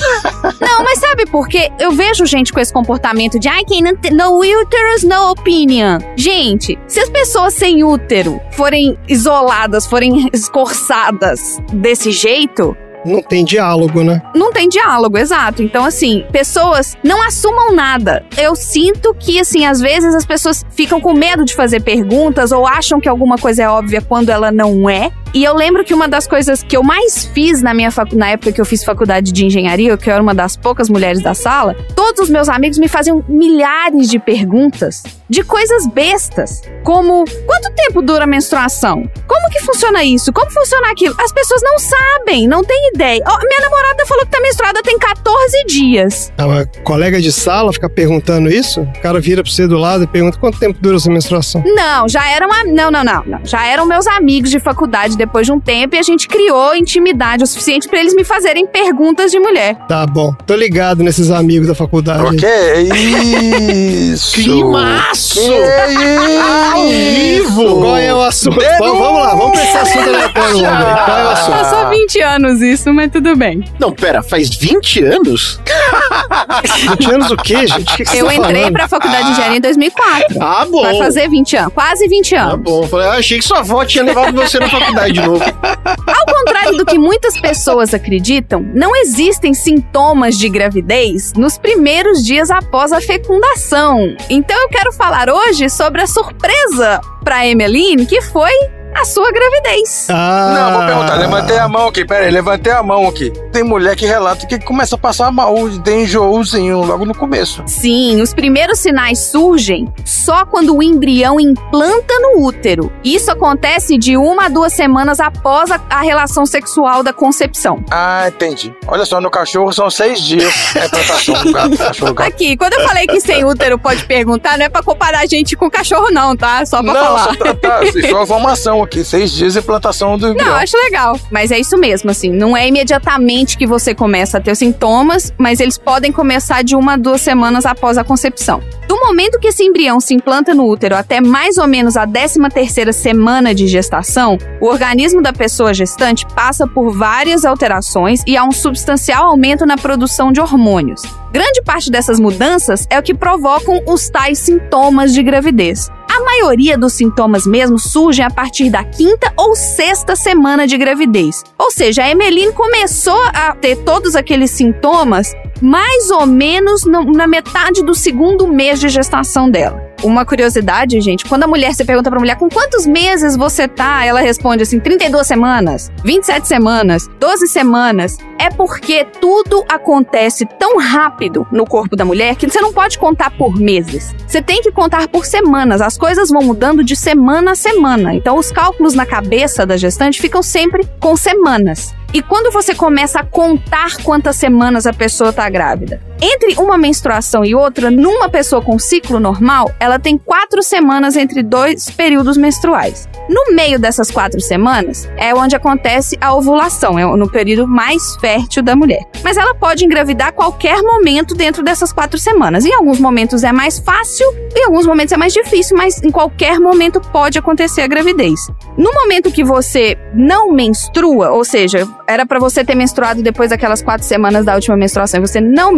[0.61, 1.71] Não, mas sabe por quê?
[1.79, 4.13] Eu vejo gente com esse comportamento de ai, quem não tem.
[4.13, 5.99] No uterus, no opinion.
[6.17, 14.03] Gente, se as pessoas sem útero forem isoladas, forem escorçadas desse jeito, Não tem diálogo,
[14.03, 14.21] né?
[14.35, 15.63] não tem diálogo, exato.
[15.63, 18.25] Então, assim, pessoas não assumam nada.
[18.37, 22.67] Eu sinto que, assim, às vezes as pessoas ficam com medo de fazer perguntas ou
[22.67, 25.11] acham que alguma coisa é óbvia quando ela não é.
[25.35, 28.31] E eu lembro que uma das coisas que eu mais fiz na minha facu na
[28.31, 31.35] época que eu fiz faculdade de engenharia, que eu era uma das poucas mulheres da
[31.35, 37.71] sala, todos os meus amigos me faziam milhares de perguntas de coisas bestas, como quanto
[37.75, 39.03] tempo dura a menstruação?
[39.27, 40.33] Como que funciona isso?
[40.33, 41.15] Como funciona aquilo?
[41.21, 43.23] As pessoas não sabem, não têm ideia.
[43.27, 46.33] Ó, minha namorada falou que tá menstruada tem 14 dias.
[46.39, 50.05] Ah, Uma colega de sala fica perguntando isso, o cara vira pra você do lado
[50.05, 51.63] e pergunta quanto tempo dura essa menstruação.
[51.67, 52.51] Não, já eram.
[52.51, 53.41] a- Não, não, não, não.
[53.45, 57.43] Já eram meus amigos de faculdade depois de um tempo e a gente criou intimidade
[57.43, 59.75] o suficiente pra eles me fazerem perguntas de mulher.
[59.89, 62.23] Tá bom, tô ligado nesses amigos da faculdade.
[62.25, 64.35] O que é isso?
[64.35, 65.41] Climaço!
[65.41, 66.41] Que é
[66.73, 67.81] Ao vivo!
[67.81, 68.59] Qual é o assunto?
[68.59, 68.79] Denúncia!
[68.79, 70.59] Vamos, vamos lá, vamos pra esse assunto aleatório.
[71.05, 71.49] Qual é o assunto?
[71.59, 73.65] Passou 20 anos isso, mas tudo bem.
[73.79, 75.61] Não, pera, faz 20 anos?
[76.99, 77.93] 20 anos o quê, gente?
[77.93, 78.73] O que, que Eu tá entrei falando?
[78.73, 80.37] pra faculdade de engenharia em 2004.
[80.41, 80.83] Ah, bom.
[80.83, 82.61] Vai fazer 20 anos, quase 20 Tá anos.
[82.63, 82.83] bom.
[82.89, 85.45] Falei, ah, achei que sua avó tinha levado você na faculdade de novo.
[85.45, 92.51] Ao contrário do que muitas pessoas acreditam, não existem sintomas de gravidez nos primeiros dias
[92.51, 94.17] após a fecundação.
[94.29, 98.53] Então eu quero falar hoje sobre a surpresa para Emeline, que foi
[99.01, 100.07] a sua gravidez.
[100.11, 101.15] Ah, Não, vou perguntar.
[101.17, 103.31] Levantei a mão aqui, pera aí, levantei a mão aqui.
[103.53, 107.63] Tem mulher que relata que começa a passar mal, tem enjoozinho logo no começo.
[107.67, 112.93] Sim, os primeiros sinais surgem só quando o embrião implanta no útero.
[113.05, 117.85] Isso acontece de uma a duas semanas após a, a relação sexual da concepção.
[117.91, 118.75] Ah, entendi.
[118.87, 120.75] Olha só, no cachorro são seis dias.
[120.77, 122.29] É plantação do gato, cachorro gato.
[122.29, 125.57] Aqui, quando eu falei que sem útero pode perguntar, não é pra comparar a gente
[125.57, 126.65] com cachorro, não, tá?
[126.67, 127.25] Só pra Não, falar.
[127.25, 127.81] só, tá, tá,
[128.11, 129.05] só informação aqui.
[129.05, 130.55] Seis dias de plantação do Não, embrião.
[130.57, 131.19] acho legal.
[131.31, 132.31] Mas é isso mesmo, assim.
[132.31, 136.75] Não é imediatamente que você começa a ter os sintomas, mas eles podem começar de
[136.75, 138.63] uma a duas semanas após a concepção.
[138.89, 142.41] Do momento que esse embrião se implanta no útero até mais ou menos a 13
[142.49, 148.43] terceira semana de gestação, o organismo da pessoa gestante passa por várias alterações e há
[148.43, 151.03] um substancial aumento na produção de hormônios.
[151.31, 155.91] Grande parte dessas mudanças é o que provocam os tais sintomas de gravidez.
[156.11, 161.45] A maioria dos sintomas mesmo surgem a partir da quinta ou sexta semana de gravidez.
[161.59, 167.27] Ou seja, a Emeline começou a ter todos aqueles sintomas mais ou menos no- na
[167.27, 169.88] metade do segundo mês de gestação dela.
[170.03, 174.05] Uma curiosidade, gente, quando a mulher, você pergunta pra mulher com quantos meses você tá,
[174.05, 178.17] ela responde assim, 32 semanas, 27 semanas, 12 semanas.
[178.39, 183.33] É porque tudo acontece tão rápido no corpo da mulher que você não pode contar
[183.33, 184.15] por meses.
[184.27, 185.81] Você tem que contar por semanas.
[185.81, 188.15] As coisas vão mudando de semana a semana.
[188.15, 191.93] Então, os cálculos na cabeça da gestante ficam sempre com semanas.
[192.15, 196.08] E quando você começa a contar quantas semanas a pessoa está grávida?
[196.21, 201.45] Entre uma menstruação e outra, numa pessoa com ciclo normal, ela tem quatro semanas entre
[201.45, 203.09] dois períodos menstruais.
[203.29, 208.65] No meio dessas quatro semanas é onde acontece a ovulação, é no período mais fértil
[208.65, 209.03] da mulher.
[209.23, 212.65] Mas ela pode engravidar a qualquer momento dentro dessas quatro semanas.
[212.65, 216.59] Em alguns momentos é mais fácil, em alguns momentos é mais difícil, mas em qualquer
[216.59, 218.41] momento pode acontecer a gravidez.
[218.77, 223.83] No momento que você não menstrua, ou seja, era para você ter menstruado depois daquelas
[223.83, 225.73] quatro semanas da última menstruação e você não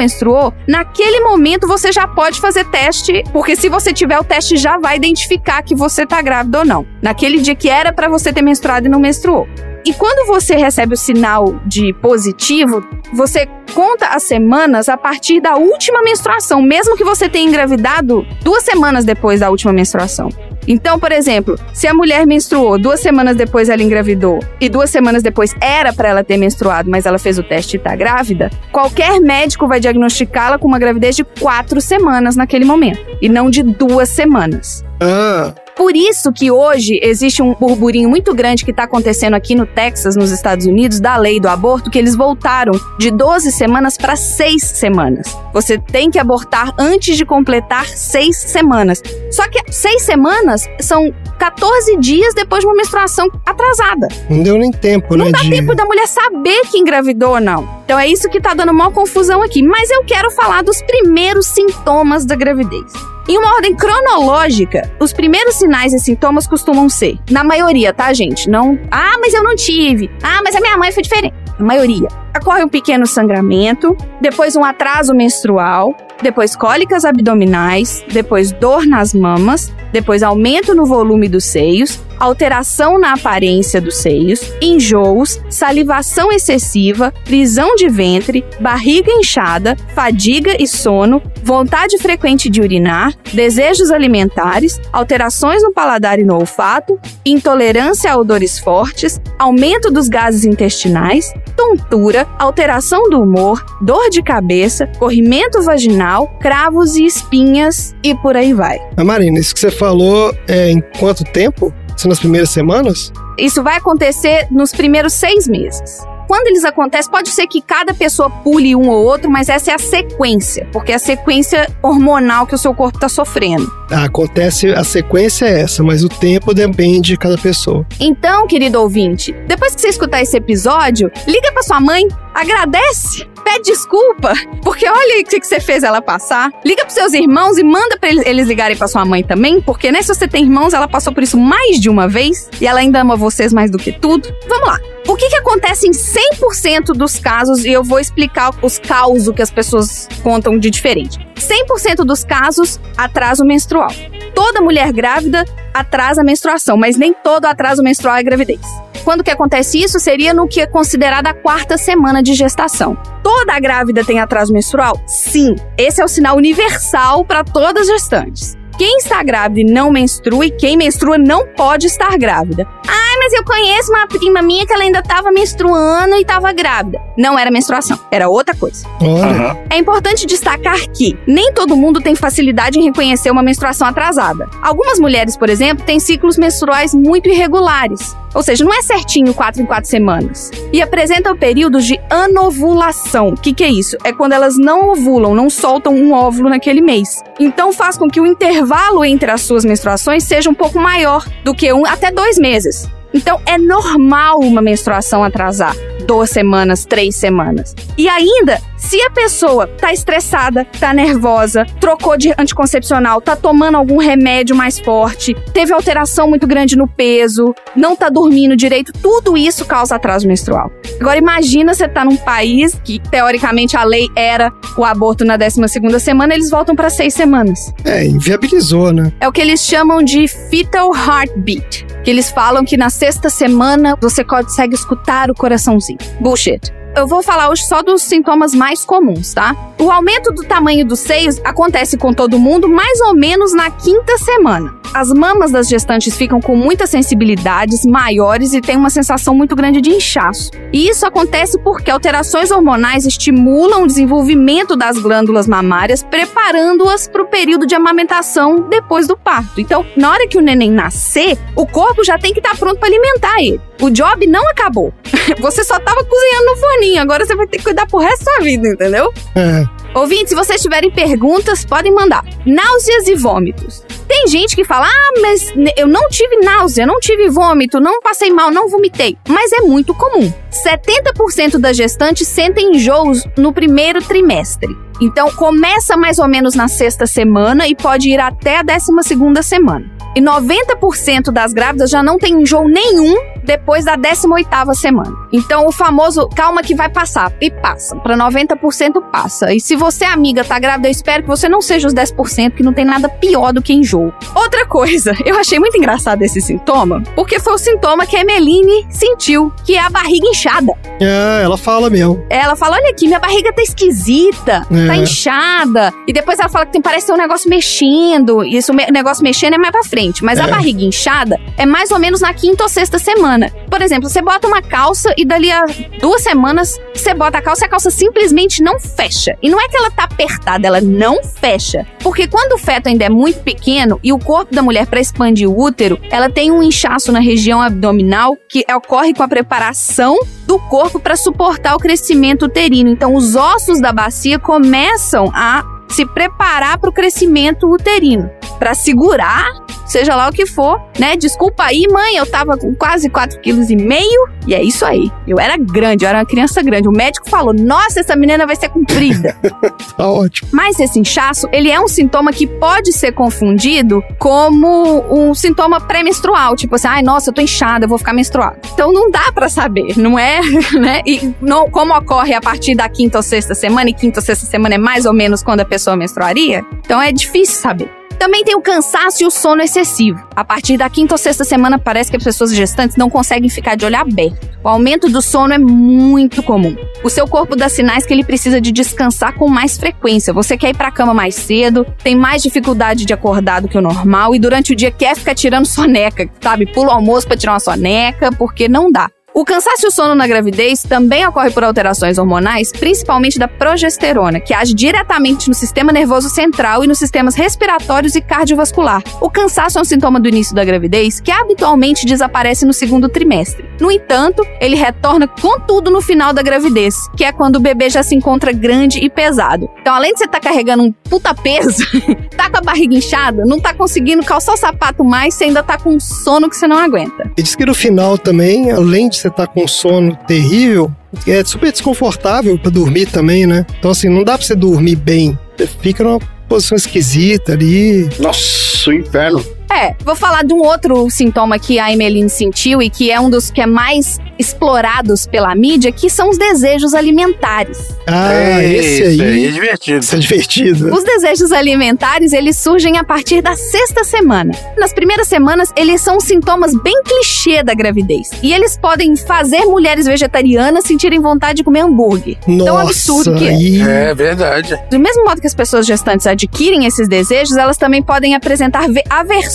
[0.66, 4.96] naquele momento você já pode fazer teste, porque se você tiver o teste já vai
[4.96, 6.86] identificar que você tá grávida ou não.
[7.02, 9.46] Naquele dia que era para você ter menstruado e não menstruou.
[9.84, 15.56] E quando você recebe o sinal de positivo, você conta as semanas a partir da
[15.56, 20.28] última menstruação, mesmo que você tenha engravidado duas semanas depois da última menstruação.
[20.70, 25.20] Então, por exemplo, se a mulher menstruou, duas semanas depois ela engravidou e duas semanas
[25.20, 29.20] depois era para ela ter menstruado, mas ela fez o teste e tá grávida, qualquer
[29.20, 34.10] médico vai diagnosticá-la com uma gravidez de quatro semanas naquele momento e não de duas
[34.10, 34.84] semanas.
[35.00, 39.64] Ah, Por isso que hoje existe um burburinho muito grande que está acontecendo aqui no
[39.64, 44.14] Texas, nos Estados Unidos, da lei do aborto, que eles voltaram de 12 semanas para
[44.14, 45.34] 6 semanas.
[45.54, 49.02] Você tem que abortar antes de completar 6 semanas.
[49.30, 54.06] Só que 6 semanas são 14 dias depois de uma menstruação atrasada.
[54.28, 55.24] não deu nem tempo, né?
[55.24, 55.48] Não dá de...
[55.48, 57.66] tempo da mulher saber que engravidou ou não.
[57.86, 59.62] Então é isso que tá dando maior confusão aqui.
[59.62, 62.92] Mas eu quero falar dos primeiros sintomas da gravidez.
[63.28, 68.48] Em uma ordem cronológica, os primeiros sinais e sintomas costumam ser, na maioria, tá, gente?
[68.48, 70.10] Não, ah, mas eu não tive.
[70.22, 71.34] Ah, mas a minha mãe foi diferente.
[71.58, 72.08] A maioria.
[72.36, 79.72] Ocorre um pequeno sangramento, depois um atraso menstrual, depois cólicas abdominais, depois dor nas mamas,
[79.92, 87.74] depois aumento no volume dos seios, alteração na aparência dos seios, enjoos, salivação excessiva, prisão
[87.74, 95.72] de ventre, barriga inchada, fadiga e sono, vontade frequente de urinar, desejos alimentares, alterações no
[95.72, 103.20] paladar e no olfato, intolerância a odores fortes, aumento dos gases intestinais, tontura, alteração do
[103.20, 108.78] humor, dor de cabeça, corrimento vaginal, cravos e espinhas e por aí vai.
[108.96, 111.72] Mas, Marina, isso que você falou é em quanto tempo?
[111.96, 113.12] São nas primeiras semanas?
[113.36, 116.00] Isso vai acontecer nos primeiros seis meses.
[116.30, 119.74] Quando eles acontecem, pode ser que cada pessoa pule um ou outro, mas essa é
[119.74, 123.68] a sequência, porque é a sequência hormonal que o seu corpo está sofrendo.
[123.90, 127.84] Ah, acontece, a sequência é essa, mas o tempo depende de cada pessoa.
[127.98, 133.64] Então, querido ouvinte, depois que você escutar esse episódio, liga pra sua mãe, agradece, pede
[133.64, 136.52] desculpa, porque olha o que você fez ela passar.
[136.64, 140.00] Liga pros seus irmãos e manda pra eles, ligarem pra sua mãe também, porque né,
[140.00, 143.00] se você tem irmãos, ela passou por isso mais de uma vez e ela ainda
[143.00, 144.32] ama vocês mais do que tudo.
[144.48, 144.78] Vamos lá.
[145.06, 149.42] O que, que acontece em 100% dos casos, e eu vou explicar os causos que
[149.42, 151.18] as pessoas contam de diferente.
[151.36, 153.90] 100% dos casos, atraso menstrual.
[154.34, 155.44] Toda mulher grávida
[155.74, 158.60] atrasa a menstruação, mas nem todo atraso menstrual é gravidez.
[159.04, 162.96] Quando que acontece isso seria no que é considerada a quarta semana de gestação.
[163.22, 165.00] Toda grávida tem atraso menstrual?
[165.06, 165.56] Sim.
[165.76, 168.58] Esse é o sinal universal para todas as gestantes.
[168.78, 172.66] Quem está grávida e não menstrua e quem menstrua não pode estar grávida.
[172.86, 176.98] Ai, mas eu conheço uma prima minha que ela ainda estava menstruando e estava grávida.
[177.18, 178.86] Não era menstruação, era outra coisa.
[178.98, 184.48] Olha, É importante destacar que nem todo mundo tem facilidade em reconhecer uma menstruação atrasada.
[184.62, 189.60] Algumas mulheres, por exemplo, têm ciclos menstruais muito irregulares, ou seja, não é certinho 4
[189.60, 193.28] em 4 semanas, e apresentam períodos de anovulação.
[193.28, 193.98] O que, que é isso?
[194.02, 197.22] É quando elas não ovulam, não soltam um óvulo naquele mês.
[197.38, 201.54] Então faz com que o intervalo entre as suas menstruações seja um pouco maior do
[201.54, 202.88] que um até dois meses.
[203.12, 205.74] Então é normal uma menstruação atrasar
[206.06, 207.74] duas semanas, três semanas.
[207.96, 213.98] E ainda, Se a pessoa tá estressada, tá nervosa, trocou de anticoncepcional, tá tomando algum
[213.98, 219.66] remédio mais forte, teve alteração muito grande no peso, não tá dormindo direito, tudo isso
[219.66, 220.72] causa atraso menstrual.
[220.98, 225.68] Agora imagina você tá num país que teoricamente a lei era o aborto na 12
[225.68, 227.72] segunda semana, eles voltam para seis semanas.
[227.84, 229.12] É, inviabilizou, né?
[229.20, 231.86] É o que eles chamam de fetal heartbeat.
[232.02, 235.98] Que eles falam que na sexta semana você consegue escutar o coraçãozinho.
[236.18, 236.79] Bullshit.
[236.94, 239.54] Eu vou falar hoje só dos sintomas mais comuns, tá?
[239.78, 244.18] O aumento do tamanho dos seios acontece com todo mundo mais ou menos na quinta
[244.18, 244.74] semana.
[244.92, 249.80] As mamas das gestantes ficam com muitas sensibilidades maiores e tem uma sensação muito grande
[249.80, 250.50] de inchaço.
[250.72, 257.28] E isso acontece porque alterações hormonais estimulam o desenvolvimento das glândulas mamárias, preparando-as para o
[257.28, 259.60] período de amamentação depois do parto.
[259.60, 262.88] Então, na hora que o neném nascer, o corpo já tem que estar pronto para
[262.88, 263.69] alimentar ele.
[263.80, 264.92] O job não acabou.
[265.40, 268.32] Você só estava cozinhando no forninho, agora você vai ter que cuidar pro resto da
[268.32, 269.12] sua vida, entendeu?
[269.34, 269.64] É.
[269.98, 272.24] Ouvintes, se vocês tiverem perguntas, podem mandar.
[272.44, 273.84] Náuseas e vômitos.
[274.10, 278.32] Tem gente que fala, ah, mas eu não tive náusea, não tive vômito, não passei
[278.32, 279.16] mal, não vomitei.
[279.28, 280.32] Mas é muito comum.
[280.50, 284.76] 70% das gestantes sentem enjoos no primeiro trimestre.
[285.00, 289.44] Então, começa mais ou menos na sexta semana e pode ir até a décima segunda
[289.44, 289.88] semana.
[290.16, 295.12] E 90% das grávidas já não tem enjoo nenhum depois da 18ª semana.
[295.32, 297.32] Então, o famoso calma que vai passar.
[297.40, 297.96] E passa.
[297.96, 299.54] Para 90% passa.
[299.54, 302.62] E se você, amiga, tá grávida, eu espero que você não seja os 10%, que
[302.62, 303.99] não tem nada pior do que enjoo.
[304.34, 308.86] Outra coisa, eu achei muito engraçado esse sintoma, porque foi o sintoma que a Emeline
[308.90, 310.72] sentiu, que é a barriga inchada.
[311.00, 312.24] É, ela fala mesmo.
[312.30, 314.86] Ela fala: olha aqui, minha barriga tá esquisita, É.
[314.86, 315.92] tá inchada.
[316.06, 318.44] E depois ela fala que tem, parece ter um negócio mexendo.
[318.44, 320.22] E esse negócio mexendo é mais pra frente.
[320.24, 320.50] Mas a É.
[320.50, 323.50] barriga inchada é mais ou menos na quinta ou sexta semana.
[323.70, 325.64] Por exemplo, você bota uma calça e dali a
[326.00, 329.36] duas semanas você bota a calça e a calça simplesmente não fecha.
[329.42, 331.86] E não é que ela tá apertada, ela não fecha.
[332.02, 335.48] Porque quando o feto ainda é muito pequeno e o corpo da mulher, para expandir
[335.48, 340.58] o útero, ela tem um inchaço na região abdominal que ocorre com a preparação do
[340.58, 342.90] corpo para suportar o crescimento uterino.
[342.90, 349.46] Então, os ossos da bacia começam a se preparar para o crescimento uterino, para segurar,
[349.86, 351.16] seja lá o que for, né?
[351.16, 355.10] Desculpa aí, mãe, eu tava com quase 4,5 kg e é isso aí.
[355.26, 356.88] Eu era grande, eu era uma criança grande.
[356.88, 359.36] O médico falou: "Nossa, essa menina vai ser comprida".
[359.96, 360.48] Tá ótimo.
[360.52, 366.56] Mas esse inchaço, ele é um sintoma que pode ser confundido como um sintoma pré-menstrual,
[366.56, 368.58] tipo assim, ai, nossa, eu tô inchada, eu vou ficar menstruada.
[368.72, 370.40] Então não dá pra saber, não é,
[370.80, 371.02] né?
[371.04, 374.46] E não, como ocorre a partir da quinta ou sexta semana, e quinta ou sexta
[374.46, 377.90] semana é mais ou menos quando a pessoa menstruaria, então é difícil saber.
[378.20, 380.22] Também tem o cansaço e o sono excessivo.
[380.36, 383.76] A partir da quinta ou sexta semana, parece que as pessoas gestantes não conseguem ficar
[383.76, 384.46] de olho aberto.
[384.62, 386.76] O aumento do sono é muito comum.
[387.02, 390.34] O seu corpo dá sinais que ele precisa de descansar com mais frequência.
[390.34, 393.80] Você quer ir pra cama mais cedo, tem mais dificuldade de acordar do que o
[393.80, 396.66] normal e durante o dia quer ficar tirando soneca, sabe?
[396.66, 399.08] Pula o almoço pra tirar uma soneca, porque não dá.
[399.32, 404.40] O cansaço e o sono na gravidez também ocorre por alterações hormonais, principalmente da progesterona,
[404.40, 409.02] que age diretamente no sistema nervoso central e nos sistemas respiratórios e cardiovascular.
[409.20, 413.64] O cansaço é um sintoma do início da gravidez que habitualmente desaparece no segundo trimestre.
[413.80, 417.88] No entanto, ele retorna com tudo no final da gravidez, que é quando o bebê
[417.88, 419.70] já se encontra grande e pesado.
[419.80, 421.84] Então, além de você estar carregando um puta peso,
[422.36, 425.78] tá com a barriga inchada, não tá conseguindo calçar o sapato mais, você ainda tá
[425.78, 427.30] com sono que você não aguenta.
[427.36, 430.90] E diz que no final também, além de você estar com sono terrível,
[431.26, 433.66] é super desconfortável pra dormir também, né?
[433.78, 435.38] Então, assim, não dá pra você dormir bem.
[435.56, 436.18] Você fica numa
[436.48, 438.08] posição esquisita ali.
[438.18, 439.44] Nossa, o inferno.
[439.70, 443.30] É, vou falar de um outro sintoma que a Emeline sentiu e que é um
[443.30, 447.78] dos que é mais explorados pela mídia, que são os desejos alimentares.
[448.06, 449.46] Ah, esse Isso aí.
[449.46, 449.98] é divertido.
[450.00, 450.92] Isso é divertido.
[450.94, 454.52] Os desejos alimentares, eles surgem a partir da sexta semana.
[454.76, 458.30] Nas primeiras semanas, eles são sintomas bem clichê da gravidez.
[458.42, 462.38] E eles podem fazer mulheres vegetarianas sentirem vontade de comer hambúrguer.
[462.64, 463.50] Tão absurdo que é.
[463.50, 464.76] aí- É verdade.
[464.90, 469.04] Do mesmo modo que as pessoas gestantes adquirem esses desejos, elas também podem apresentar ve-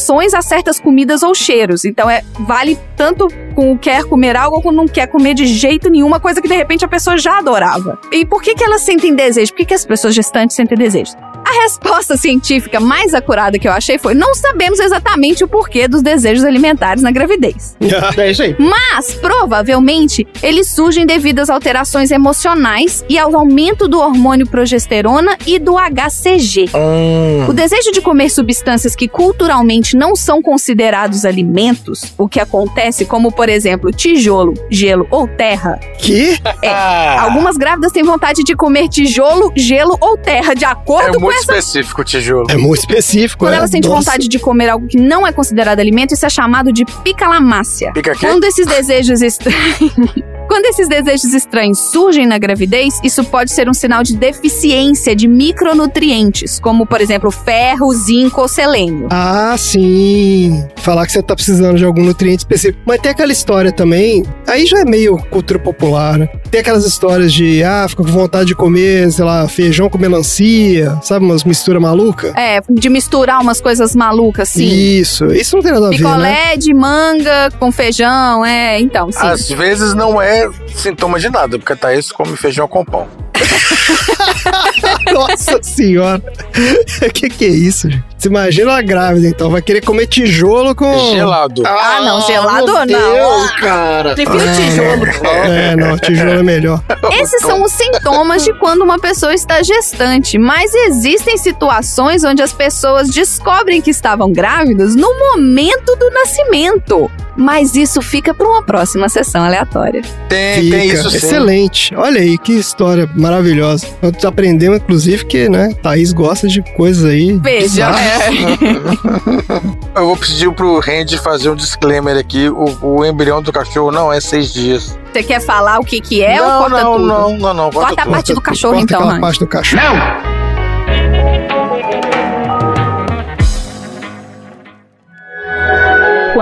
[0.06, 1.84] aversões a certas comidas ou cheiros.
[1.86, 6.08] Então, é vale tanto com quer comer algo como não quer comer de jeito nenhum,
[6.08, 8.00] uma coisa que de repente a pessoa já adorava.
[8.12, 9.52] E por que, que elas sentem desejo?
[9.52, 11.14] Por que, que as pessoas gestantes sentem desejo?
[11.46, 16.02] A resposta científica mais acurada que eu achei foi: não sabemos exatamente o porquê dos
[16.02, 17.76] desejos alimentares na gravidez.
[18.18, 18.56] É isso aí.
[18.58, 25.60] Mas, provavelmente, eles surgem devido às alterações emocionais e ao aumento do hormônio progesterona e
[25.60, 26.70] do HCG.
[26.74, 27.46] Hum.
[27.50, 33.32] O desejo de comer substâncias que culturalmente não são considerados alimentos, o que acontece como,
[33.32, 35.80] por exemplo, tijolo, gelo ou terra.
[36.00, 36.40] Que?
[36.64, 41.32] Ah, Algumas grávidas têm vontade de comer tijolo, gelo ou terra, de é acordo com
[41.36, 42.48] muito específico o tijolo.
[42.50, 43.40] É muito específico.
[43.40, 43.58] Quando né?
[43.58, 44.00] ela sente Nossa.
[44.00, 47.92] vontade de comer algo que não é considerado alimento, isso é chamado de picalamácia.
[47.94, 48.26] Fica aqui?
[48.26, 49.56] Quando esses desejos estranhos.
[50.48, 55.28] Quando esses desejos estranhos surgem na gravidez, isso pode ser um sinal de deficiência de
[55.28, 59.08] micronutrientes, como, por exemplo, ferro, zinco ou selênio.
[59.12, 60.64] Ah, sim.
[60.78, 62.80] Falar que você tá precisando de algum nutriente específico.
[62.86, 66.28] Mas tem aquela história também, aí já é meio cultura popular, né?
[66.52, 70.98] Tem aquelas histórias de, ah, fica com vontade de comer, sei lá, feijão com melancia,
[71.02, 72.34] sabe, umas misturas malucas?
[72.36, 74.66] É, de misturar umas coisas malucas, assim.
[74.66, 76.10] Isso, isso não tem nada a ver, né?
[76.10, 79.26] Picolé de manga com feijão, é, então, sim.
[79.26, 83.08] Às vezes não é sintoma de nada, porque a Thaís come feijão com pão.
[85.14, 86.22] Nossa senhora.
[87.14, 88.04] que que é isso, gente?
[88.18, 91.12] Você imagina uma grávida, então, vai querer comer tijolo com...
[91.12, 91.62] Gelado.
[91.66, 93.14] Ah, não, gelado meu não.
[93.14, 94.16] Deus, cara.
[94.16, 95.06] Prefiro tijolo.
[95.46, 96.82] É, não, tijolo é melhor.
[97.22, 102.52] Esses são os sintomas de quando uma pessoa está gestante, mas existem situações onde as
[102.52, 107.12] pessoas descobrem que estavam grávidas no momento do nascimento.
[107.36, 110.02] Mas isso fica para uma próxima sessão aleatória.
[110.30, 110.78] Tem, Fica.
[110.78, 111.18] tem isso sim.
[111.18, 111.96] Excelente.
[111.96, 113.88] Olha aí, que história maravilhosa.
[114.02, 117.34] Nós aprendemos, inclusive, que, né, Thaís gosta de coisas aí.
[117.42, 118.00] Veja, bizarras.
[118.02, 120.00] é.
[120.00, 122.50] Eu vou pedir pro Randy fazer um disclaimer aqui.
[122.50, 124.98] O, o embrião do cachorro não é seis dias.
[125.12, 127.08] Você quer falar o que que é não, ou corta não, tudo?
[127.08, 128.12] não, não, não, Corta a tudo.
[128.14, 129.22] parte do cachorro, Corta então, aquela Randy.
[129.22, 129.84] parte do cachorro.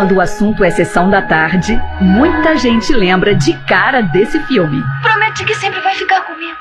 [0.03, 4.83] Quando o assunto é sessão da tarde, muita gente lembra de cara desse filme.
[5.01, 6.57] Promete que sempre vai ficar comigo.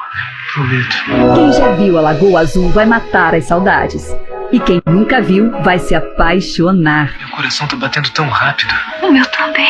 [0.54, 1.34] Prometo.
[1.34, 4.16] Quem já viu a Lagoa Azul vai matar as saudades.
[4.52, 7.12] E quem nunca viu vai se apaixonar.
[7.18, 8.72] Meu coração tá batendo tão rápido.
[9.02, 9.66] O meu também.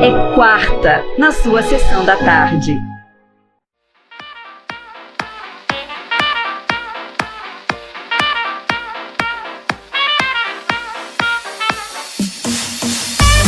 [0.00, 2.80] É quarta, na sua sessão da tarde.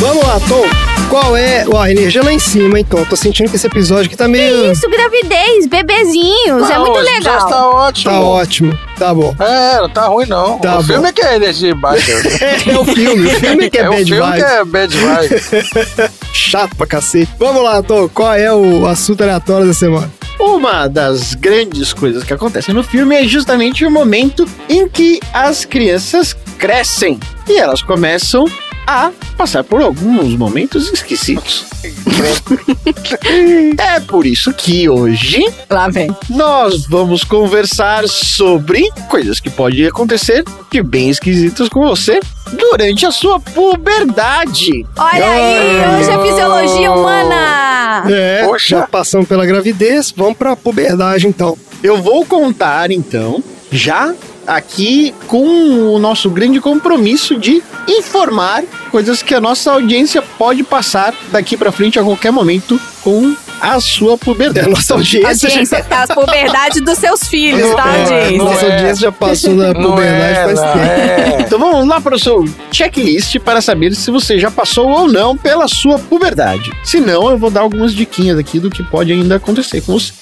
[0.01, 0.65] Vamos lá, Tom.
[1.11, 3.05] Qual é ó, a energia lá em cima, Tom?
[3.05, 4.73] Tô sentindo que esse episódio aqui tá meio...
[4.73, 7.23] Isso, gravidez, bebezinhos, é muito legal.
[7.23, 8.11] Já tá ótimo.
[8.11, 8.79] Tá ótimo.
[8.99, 9.37] Tá bom.
[9.39, 10.59] É, não tá ruim não.
[10.59, 10.85] Tá o bom.
[10.85, 12.13] filme é que é energia baixa.
[12.41, 13.27] É, o filme.
[13.27, 14.45] O filme que é, é o bad filme vibes.
[14.45, 16.11] que é bad vibe.
[16.33, 17.31] Chato pra cacete.
[17.39, 18.09] Vamos lá, Tom.
[18.09, 20.11] Qual é o assunto aleatório da semana?
[20.39, 25.67] Uma das grandes coisas que acontecem no filme é justamente o momento em que as
[25.67, 28.47] crianças crescem e elas começam
[28.87, 31.67] a passar por alguns momentos esquisitos.
[33.79, 36.15] é por isso que hoje Lá vem.
[36.29, 42.21] nós vamos conversar sobre coisas que podem acontecer de bem esquisitas com você
[42.53, 44.85] durante a sua puberdade.
[44.97, 48.05] Olha aí, hoje é fisiologia humana.
[48.11, 48.81] É, Poxa.
[48.81, 51.57] já passamos pela gravidez, vamos pra puberdade, então.
[51.83, 54.15] Eu vou contar então, já
[54.51, 61.15] aqui com o nosso grande compromisso de informar coisas que a nossa audiência pode passar
[61.31, 64.69] daqui pra frente a qualquer momento com a sua É, a puberdade.
[64.69, 68.39] nossa audiência, Audiência, tá as puberdades dos seus filhos, tá, é, audiência?
[68.45, 68.73] nossa é.
[68.73, 70.79] audiência já passou da puberdade é, faz tempo.
[70.79, 71.37] é.
[71.43, 75.37] Então vamos lá para o seu checklist para saber se você já passou ou não
[75.37, 76.73] pela sua puberdade.
[76.83, 80.13] Se não, eu vou dar algumas diquinhas aqui do que pode ainda acontecer com você.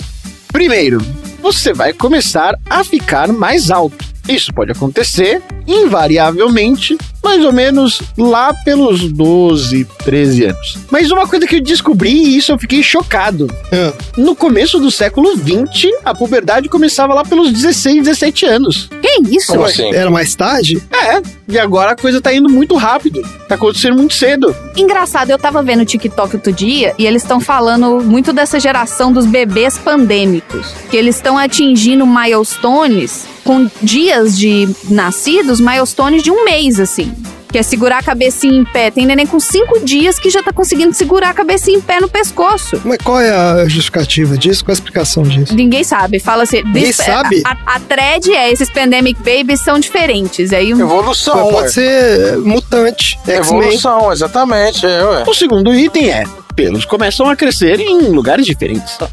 [0.52, 1.00] Primeiro,
[1.40, 4.04] você vai começar a ficar mais alto.
[4.28, 6.98] Isso pode acontecer invariavelmente,
[7.28, 10.78] mais ou menos lá pelos 12, 13 anos.
[10.90, 13.46] Mas uma coisa que eu descobri e isso eu fiquei chocado.
[13.70, 18.88] Ah, No começo do século 20, a puberdade começava lá pelos 16, 17 anos.
[19.02, 19.52] Que isso?
[19.52, 19.92] Como assim?
[19.92, 20.82] Era mais tarde?
[20.90, 23.20] É, e agora a coisa tá indo muito rápido.
[23.46, 24.54] Tá acontecendo muito cedo.
[24.76, 29.12] Engraçado, eu tava vendo o TikTok outro dia e eles estão falando muito dessa geração
[29.12, 30.72] dos bebês pandêmicos.
[30.90, 37.10] Que eles estão atingindo milestones com dias de nascidos, milestones de um mês, assim.
[37.50, 38.90] Que é segurar a cabecinha em pé.
[38.90, 42.08] Tem neném com cinco dias que já tá conseguindo segurar a cabecinha em pé no
[42.08, 42.80] pescoço.
[42.84, 44.64] Mas qual é a justificativa disso?
[44.64, 45.54] Qual a explicação disso?
[45.54, 46.20] Ninguém sabe.
[46.20, 46.62] Fala assim.
[46.62, 47.42] Ninguém this- sabe?
[47.46, 50.52] A, a, a thread é: esses pandemic babies são diferentes.
[50.52, 51.68] Aí um- Evolução, Pode ué.
[51.68, 53.36] ser mutante, X-Men.
[53.38, 54.84] Evolução, exatamente.
[54.84, 55.24] É, ué.
[55.26, 56.24] O segundo item é:
[56.54, 58.96] pelos começam a crescer em lugares diferentes.
[59.00, 59.10] Ah,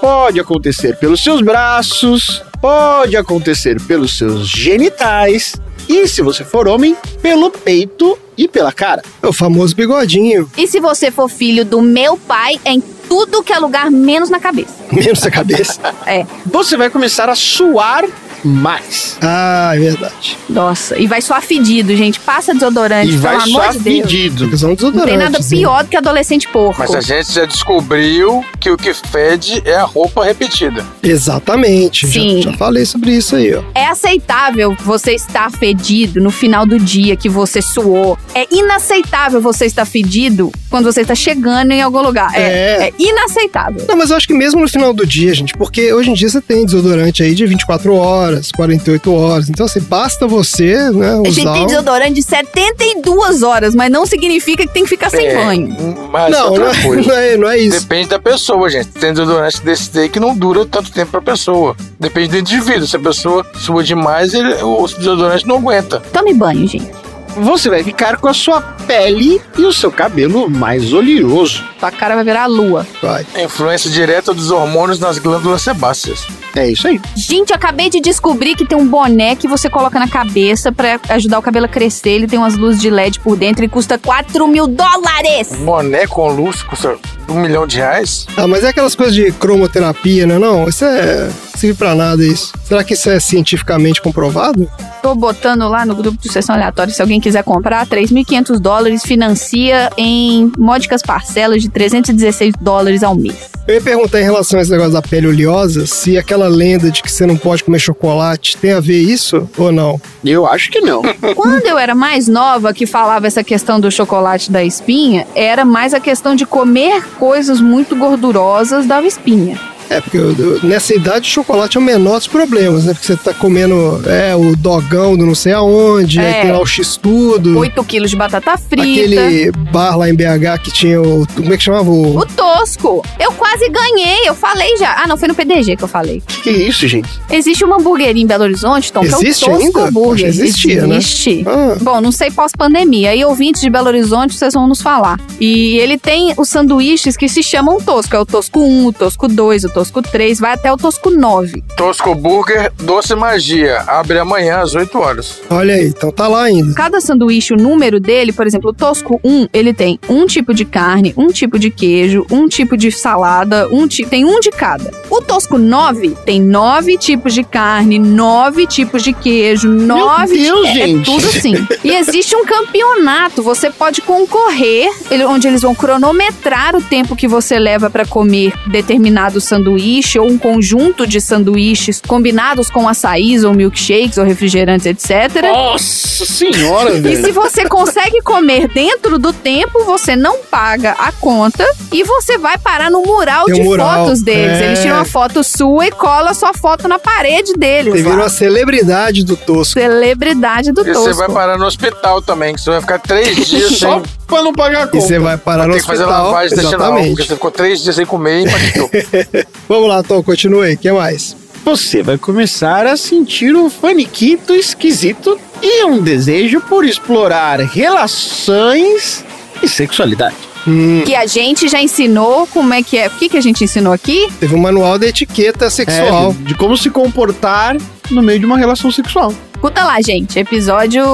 [0.00, 5.54] Pode acontecer pelos seus braços, pode acontecer pelos seus genitais
[5.88, 9.02] e, se você for homem, pelo peito e pela cara.
[9.22, 10.50] É o famoso bigodinho.
[10.56, 14.30] E se você for filho do meu pai, é em tudo que é lugar menos
[14.30, 14.74] na cabeça.
[14.90, 15.80] Menos a cabeça.
[16.06, 16.26] É.
[16.46, 18.04] Você vai começar a suar
[18.44, 19.16] mais.
[19.20, 20.36] Ah, é verdade.
[20.48, 22.20] Nossa, e vai suar fedido, gente.
[22.20, 23.96] Passa desodorante, E vai pelo amor de Deus.
[24.02, 24.50] fedido.
[24.92, 26.76] Não tem nada pior do que adolescente porco.
[26.78, 30.84] Mas a gente já descobriu que o que fede é a roupa repetida.
[31.02, 32.06] Exatamente.
[32.06, 32.42] Já- Sim.
[32.42, 33.62] Já, falei sobre isso aí, ó.
[33.74, 38.18] É aceitável você estar fedido no final do dia que você suou.
[38.34, 42.32] É inaceitável você estar fedido quando você está chegando em algum lugar.
[42.34, 42.88] É, É.
[42.88, 43.84] é inaceitável.
[43.88, 46.28] Não, mas eu acho que mesmo no final do dia, gente, porque hoje em dia
[46.28, 49.48] você tem desodorante aí de 24 horas, 48 horas.
[49.48, 51.52] Então, assim, basta você, né, A gente usar.
[51.52, 55.76] tem desodorante de 72 horas, mas não significa que tem que ficar sem É, banho.
[56.10, 57.02] Mas Não, outra não é, coisa.
[57.08, 57.80] não, é, não é isso.
[57.80, 58.88] Depende da pessoa, gente.
[58.88, 61.76] Tem desodorante desse daí que não dura tanto tempo pra pessoa.
[62.00, 62.86] Depende do indivíduo.
[62.86, 66.00] Se a pessoa sua demais, ele, o desodorante não aguenta.
[66.12, 66.90] Tome banho, gente.
[67.36, 71.64] Você vai ficar com a sua pele e o seu cabelo mais oleoso.
[71.80, 72.86] Sua cara vai virar a lua.
[73.02, 73.26] Vai.
[73.34, 76.26] A influência direta dos hormônios nas glândulas sebáceas.
[76.54, 77.00] É isso aí.
[77.16, 81.00] Gente, eu acabei de descobrir que tem um boné que você coloca na cabeça pra
[81.08, 82.10] ajudar o cabelo a crescer.
[82.10, 85.52] Ele tem umas luzes de LED por dentro e custa 4 mil dólares.
[85.52, 88.26] Um boné com luz custa um milhão de reais?
[88.36, 90.38] Ah, mas é aquelas coisas de cromoterapia, né?
[90.38, 91.30] Não, isso é.
[91.52, 92.52] Não serve pra nada isso.
[92.64, 94.68] Será que isso é cientificamente comprovado?
[95.02, 96.92] Tô botando lá no grupo de sessão aleatória.
[96.92, 103.50] Se alguém quiser comprar, 3.500 dólares financia em módicas parcelas de 316 dólares ao mês.
[103.66, 107.00] Eu ia perguntar em relação a esse negócio da pele oleosa, se aquela lenda de
[107.00, 110.00] que você não pode comer chocolate tem a ver isso ou não?
[110.24, 111.02] Eu acho que não.
[111.36, 115.94] Quando eu era mais nova, que falava essa questão do chocolate da espinha, era mais
[115.94, 119.71] a questão de comer coisas muito gordurosas dava espinha.
[119.96, 122.92] É, porque eu- nessa idade o chocolate é o menor dos problemas, né?
[122.94, 126.26] Porque você tá comendo é, o dogão do não sei aonde, É.
[126.26, 127.58] aí tem lá o X-Tudo.
[127.58, 128.82] 8 quilos de batata frita.
[128.82, 131.26] Aquele bar lá em BH que tinha o.
[131.34, 131.90] Como é que chamava?
[131.90, 133.04] O, O tosco.
[133.18, 134.94] Eu quase ganhei, eu falei já.
[135.02, 136.22] Ah, não, foi no PDG que eu falei.
[136.42, 137.08] Que isso, gente?
[137.30, 139.90] Existe uma hamburgueria em Belo Horizonte, Tom, Existe que é o Tosco ainda?
[139.90, 140.24] Burger.
[140.24, 140.96] Que existia, né?
[140.96, 141.44] Existe.
[141.46, 141.76] Ah.
[141.80, 143.14] Bom, não sei pós-pandemia.
[143.14, 145.18] E ouvintes de Belo Horizonte, vocês vão nos falar.
[145.40, 148.14] E ele tem os sanduíches que se chamam Tosco.
[148.14, 151.64] É o Tosco 1, o Tosco 2, o Tosco 3, vai até o Tosco 9.
[151.76, 153.78] Tosco Burger Doce Magia.
[153.86, 155.40] Abre amanhã às 8 horas.
[155.50, 156.74] Olha aí, então tá lá ainda.
[156.74, 160.64] Cada sanduíche, o número dele, por exemplo, o Tosco 1, ele tem um tipo de
[160.64, 164.90] carne, um tipo de queijo, um tipo de salada, um ti- tem um de cada.
[165.10, 170.70] O Tosco 9 tem nove tipos de carne, nove tipos de queijo, nove Deus, é,
[170.70, 171.04] é gente.
[171.04, 171.54] tudo assim.
[171.82, 174.90] E existe um campeonato, você pode concorrer,
[175.28, 179.71] onde eles vão cronometrar o tempo que você leva para comer determinado sanduíche
[180.18, 185.42] ou um conjunto de sanduíches combinados com açaís ou milkshakes ou refrigerantes, etc.
[185.42, 187.24] Nossa senhora, E velho.
[187.24, 192.58] se você consegue comer dentro do tempo, você não paga a conta e você vai
[192.58, 194.60] parar no mural Tem um de mural, fotos deles.
[194.60, 194.66] é.
[194.66, 197.92] Eles tiram uma foto sua e cola sua foto na parede deles.
[197.94, 198.10] Você lá.
[198.10, 199.78] virou a celebridade do tosco.
[199.80, 201.14] Celebridade do E você Tosco.
[201.16, 204.02] vai parar no hospital também, que você vai ficar três dias Só sem.
[204.26, 205.00] Pra não pagar a E conta.
[205.00, 206.24] você vai parar Vai no ter que fazer hospital.
[206.26, 207.26] lavagem intestinal, porque Exatamente.
[207.28, 208.90] você ficou três dias sem comer e impactou.
[209.68, 210.74] Vamos lá, Tom, continue aí.
[210.74, 211.36] O que mais?
[211.64, 219.24] Você vai começar a sentir um faniquito esquisito e um desejo por explorar relações
[219.62, 220.34] e sexualidade.
[220.66, 223.08] Hum, Que a gente já ensinou como é que é.
[223.08, 224.28] O que, que a gente ensinou aqui?
[224.40, 226.30] teve um manual da etiqueta sexual.
[226.30, 227.76] É, de, de como se comportar
[228.10, 229.32] no meio de uma relação sexual.
[229.62, 230.40] Escuta lá, gente.
[230.40, 231.04] Episódio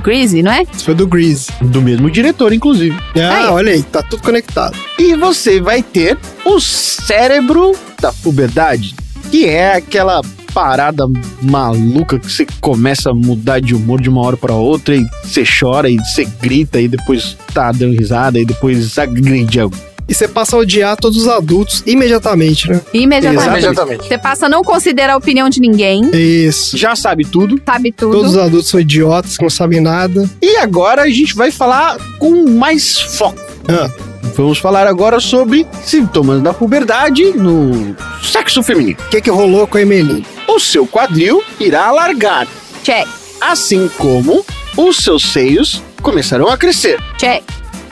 [0.00, 0.62] Greasy, não é?
[0.72, 1.48] Isso foi do Grease.
[1.60, 2.96] Do mesmo diretor, inclusive.
[3.16, 3.46] Ah, Aí.
[3.46, 4.78] olha aí, tá tudo conectado.
[4.96, 8.94] E você vai ter o cérebro da puberdade,
[9.28, 10.20] que é aquela
[10.54, 11.02] parada
[11.42, 15.42] maluca que você começa a mudar de humor de uma hora pra outra e você
[15.42, 19.76] chora e você grita e depois tá dando risada e depois agride algo.
[20.08, 22.80] E você passa a odiar todos os adultos imediatamente, né?
[22.94, 23.48] Imediatamente.
[23.48, 24.04] Imediatamente.
[24.06, 26.76] Você passa a não considerar a opinião de ninguém, Isso.
[26.76, 27.60] Já sabe tudo.
[27.66, 28.12] sabe tudo.
[28.12, 30.28] Todos os adultos são idiotas que não sabem nada.
[30.40, 33.40] E agora a gente vai falar com mais foco.
[33.68, 33.90] Ah,
[34.36, 38.98] Vamos falar agora sobre sintomas da puberdade no sexo feminino.
[39.06, 40.26] o que que rolou com a Emeline?
[40.48, 42.46] O seu quadril irá alargar,
[42.82, 43.06] Check,
[43.40, 44.44] assim como
[44.76, 46.98] os seus seios começarão a crescer.
[47.18, 47.42] check.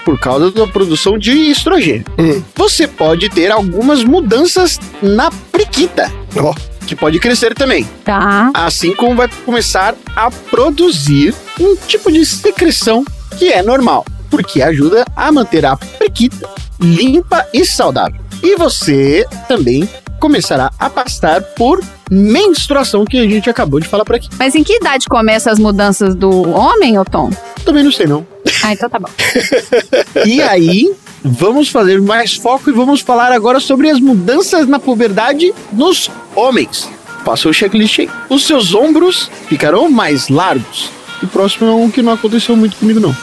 [0.04, 2.04] Por causa da produção de estrogênio.
[2.18, 2.42] Hum.
[2.54, 6.54] Você pode ter algumas mudanças na priquita, Ó,
[6.86, 7.88] que pode crescer também.
[8.04, 8.50] Tá.
[8.52, 13.04] Assim como vai começar a produzir um tipo de secreção
[13.38, 16.48] que é normal, porque ajuda a manter a priquita
[16.80, 18.20] limpa e saudável.
[18.42, 19.88] E você também
[20.20, 21.80] começará a passar por
[22.10, 24.28] menstruação, que a gente acabou de falar por aqui.
[24.38, 27.30] Mas em que idade começam as mudanças do homem, ô Tom?
[27.64, 28.26] Também não sei, não.
[28.64, 29.10] Ah, então tá bom.
[30.24, 30.90] E aí,
[31.22, 36.88] vamos fazer mais foco e vamos falar agora sobre as mudanças na puberdade nos homens.
[37.26, 38.10] Passou o checklist aí.
[38.30, 40.90] Os seus ombros ficarão mais largos.
[41.24, 43.16] E próximo é um que não aconteceu muito comigo, não.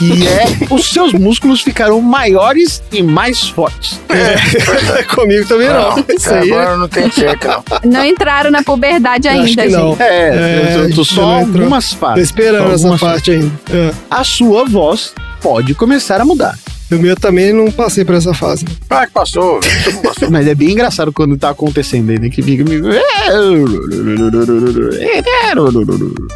[0.00, 4.00] E é, os seus músculos ficarão maiores e mais fortes.
[5.12, 5.96] Comigo também não.
[5.96, 6.76] Não, Isso aí agora é...
[6.76, 7.64] não tem cheque, não.
[7.84, 9.90] Não entraram na puberdade Acho ainda, que não.
[9.90, 10.02] gente.
[10.02, 12.24] É, É, eu tô gente só algumas Tô fases.
[12.24, 13.52] esperando essa algumas parte ainda.
[13.72, 13.90] É.
[14.08, 15.12] A sua voz
[15.42, 16.56] pode começar a mudar.
[16.94, 18.64] O meu também não passei por essa fase.
[18.88, 19.60] Ah, que passou.
[20.02, 20.30] Passou.
[20.30, 22.28] Mas é bem engraçado quando tá acontecendo aí, né?
[22.28, 22.64] Que fica.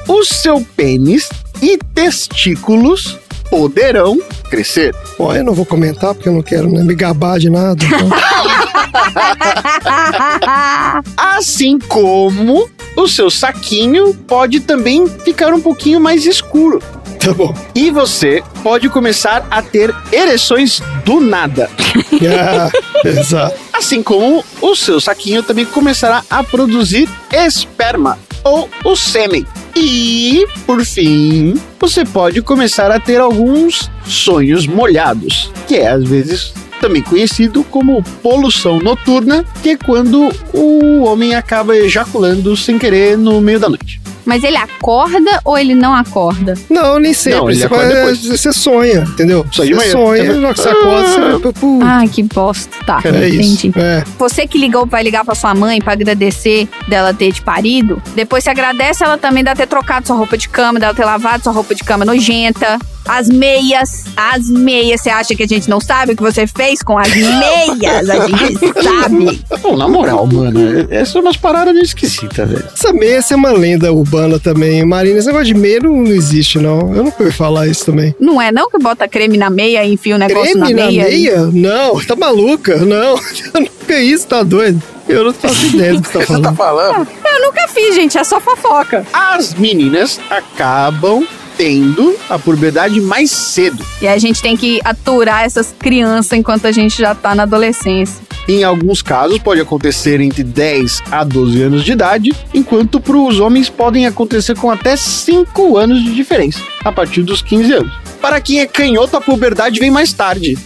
[0.09, 1.29] O seu pênis
[1.63, 3.19] e testículos
[3.51, 4.19] poderão
[4.51, 4.95] crescer.
[5.19, 7.83] Bom, eu não vou comentar porque eu não quero né, me gabar de nada.
[7.85, 8.09] então.
[11.17, 16.83] Assim como o seu saquinho pode também ficar um pouquinho mais escuro.
[17.19, 17.55] Tá bom.
[17.75, 21.71] E você pode começar a ter ereções do nada.
[22.21, 22.71] Ah,
[23.05, 23.57] exato.
[23.73, 29.47] Assim como o seu saquinho também começará a produzir esperma ou o sêmen.
[29.77, 36.53] E, por fim, você pode começar a ter alguns sonhos molhados, que é às vezes
[36.81, 43.41] também conhecido como poluição noturna, que é quando o homem acaba ejaculando sem querer no
[43.41, 44.01] meio da noite.
[44.29, 46.53] Mas ele acorda ou ele não acorda?
[46.69, 47.39] Não, nem sempre.
[47.41, 48.27] Não, ele você, acorda vai- depois.
[48.27, 49.47] você sonha, entendeu?
[49.51, 49.91] Só de manhã.
[49.91, 50.33] sonha, É.
[50.35, 51.53] na hora que você acorda, você...
[51.59, 52.77] Pô, Ai, que bosta.
[52.85, 53.65] Tá, é isso.
[53.67, 53.73] entendi.
[53.79, 54.05] É.
[54.19, 58.03] Você que ligou, vai ligar pra sua mãe pra agradecer dela ter te parido.
[58.15, 61.43] Depois você agradece ela também dela ter trocado sua roupa de cama, dela ter lavado
[61.43, 62.79] sua roupa de cama nojenta.
[63.09, 65.01] As meias, as meias.
[65.01, 68.09] Você acha que a gente não sabe o que você fez com as meias?
[68.11, 69.43] A gente sabe.
[69.63, 72.65] Bom, na moral, mano, essas são umas paradas meio esquisitas, velho.
[72.73, 74.85] Essa meia essa é uma lenda urbana também.
[74.85, 76.95] Marina, esse negócio de meia não, não existe, não.
[76.95, 78.15] Eu nunca ouvi falar isso também.
[78.21, 81.47] Não é não que bota creme na meia e enfia o negócio Creme na meia?
[81.53, 82.77] Não, tá maluca?
[82.77, 83.19] Não,
[83.55, 84.83] eu nunca isso, tá doido?
[85.09, 86.95] Eu não faço ideia do que você tá O que você tá falando.
[86.95, 87.09] falando?
[87.25, 88.19] Eu nunca fiz, gente.
[88.19, 89.07] É só fofoca.
[89.13, 91.27] As meninas acabam
[91.59, 93.85] tendo a puberdade mais cedo.
[94.01, 98.23] E a gente tem que aturar essas crianças enquanto a gente já tá na adolescência.
[98.49, 103.41] Em alguns casos, pode acontecer entre 10 a 12 anos de idade, enquanto para os
[103.41, 107.93] homens podem acontecer com até 5 anos de diferença, a partir dos 15 anos.
[108.23, 110.57] Para quem é canhoto, a puberdade vem mais tarde.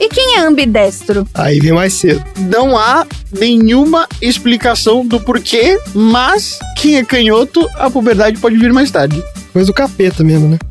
[0.00, 1.26] E quem é ambidestro?
[1.34, 2.24] Aí vem mais cedo.
[2.38, 8.90] Não há nenhuma explicação do porquê, mas quem é canhoto, a puberdade pode vir mais
[8.90, 9.22] tarde.
[9.58, 10.56] Coisa do capeta mesmo, né?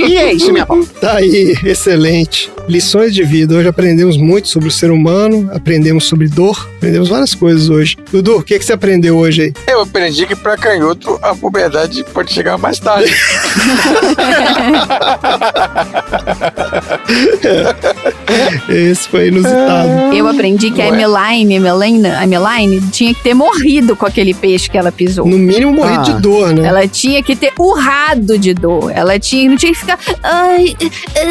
[0.00, 0.84] E é isso, minha pau.
[1.00, 2.50] Tá aí, excelente.
[2.68, 3.54] Lições de vida.
[3.54, 7.96] Hoje aprendemos muito sobre o ser humano, aprendemos sobre dor, aprendemos várias coisas hoje.
[8.10, 9.52] Dudu, o que, que você aprendeu hoje aí?
[9.68, 13.14] Eu aprendi que pra canhoto a puberdade pode chegar mais tarde.
[18.68, 20.14] Esse foi inusitado.
[20.14, 20.88] Eu aprendi que a.
[20.88, 25.26] Emeline, Emelena, a Emeline tinha que ter morrido com aquele peixe que ela pisou.
[25.26, 26.02] No mínimo morrer Ah.
[26.02, 26.66] de dor, né?
[26.66, 28.90] Ela tinha que ter urrado de dor.
[28.94, 29.98] Ela tinha, não tinha que ficar.
[30.22, 30.76] Ai,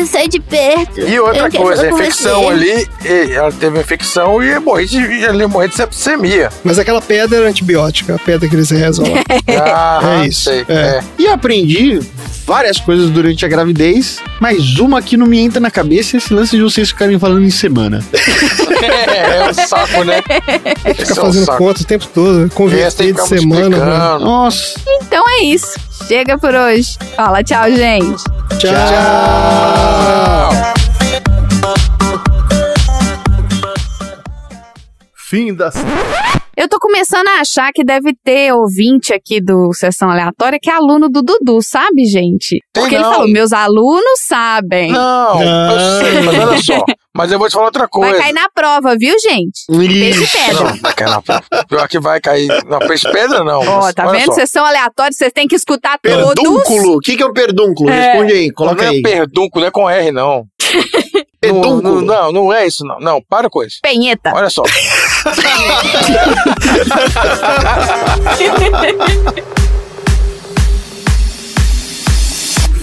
[0.05, 0.99] sai de perto.
[1.01, 5.67] E outra coisa, a infecção você." ali, ela teve infecção e ia morrer de, morrer
[5.69, 6.49] de septicemia.
[6.63, 9.23] Mas aquela pedra era antibiótica, a pedra que eles rezam lá.
[9.75, 10.73] Ah, É isso, Sei, é.
[10.73, 10.99] é.
[11.17, 11.99] E aprendi
[12.45, 16.33] várias coisas durante a gravidez, mas uma que não me entra na cabeça é esse
[16.33, 18.03] lance de vocês ficarem falando em semana.
[18.83, 20.21] É, é um saco, né?
[20.83, 23.77] Fica Esse é um fazendo conta o tempo todo, converter que de ficar semana.
[23.77, 24.25] né?
[24.25, 25.73] Nossa, Então é isso.
[26.05, 26.97] Chega por hoje.
[27.15, 28.21] Fala tchau, gente.
[28.59, 28.73] Tchau.
[35.15, 35.71] Fim da
[36.55, 40.73] Eu tô começando a achar que deve ter ouvinte aqui do Sessão Aleatória que é
[40.73, 42.59] aluno do Dudu, sabe, gente?
[42.71, 43.11] Tem Porque ele não.
[43.11, 44.91] falou, meus alunos sabem.
[44.91, 46.85] Não, eu sei, mas olha só.
[47.15, 48.17] Mas eu vou te falar outra Vai coisa.
[48.19, 49.65] cair na prova, viu, gente?
[49.67, 50.63] Peixe pedra.
[50.63, 51.43] Não, vai cair na prova.
[51.67, 52.47] Pior que vai cair.
[52.67, 53.59] Não, peixe pedra não.
[53.59, 54.25] Ó, Mas tá vendo?
[54.25, 54.33] só.
[54.33, 56.33] Sessão aleatória, vocês têm que escutar todos.
[56.35, 56.97] Perdúnculo.
[56.97, 57.89] O que, que é o perdúnculo?
[57.89, 58.11] É.
[58.13, 59.01] Responde aí, Não coloca é aí.
[59.01, 60.45] perdúnculo, não é com R, não.
[61.55, 62.01] Não, Pedúnculo.
[62.01, 62.99] não, não, não é isso, não.
[62.99, 63.79] Não, para com isso.
[63.81, 64.31] Penheta.
[64.33, 64.63] Olha só.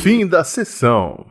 [0.00, 1.29] fim da sessão.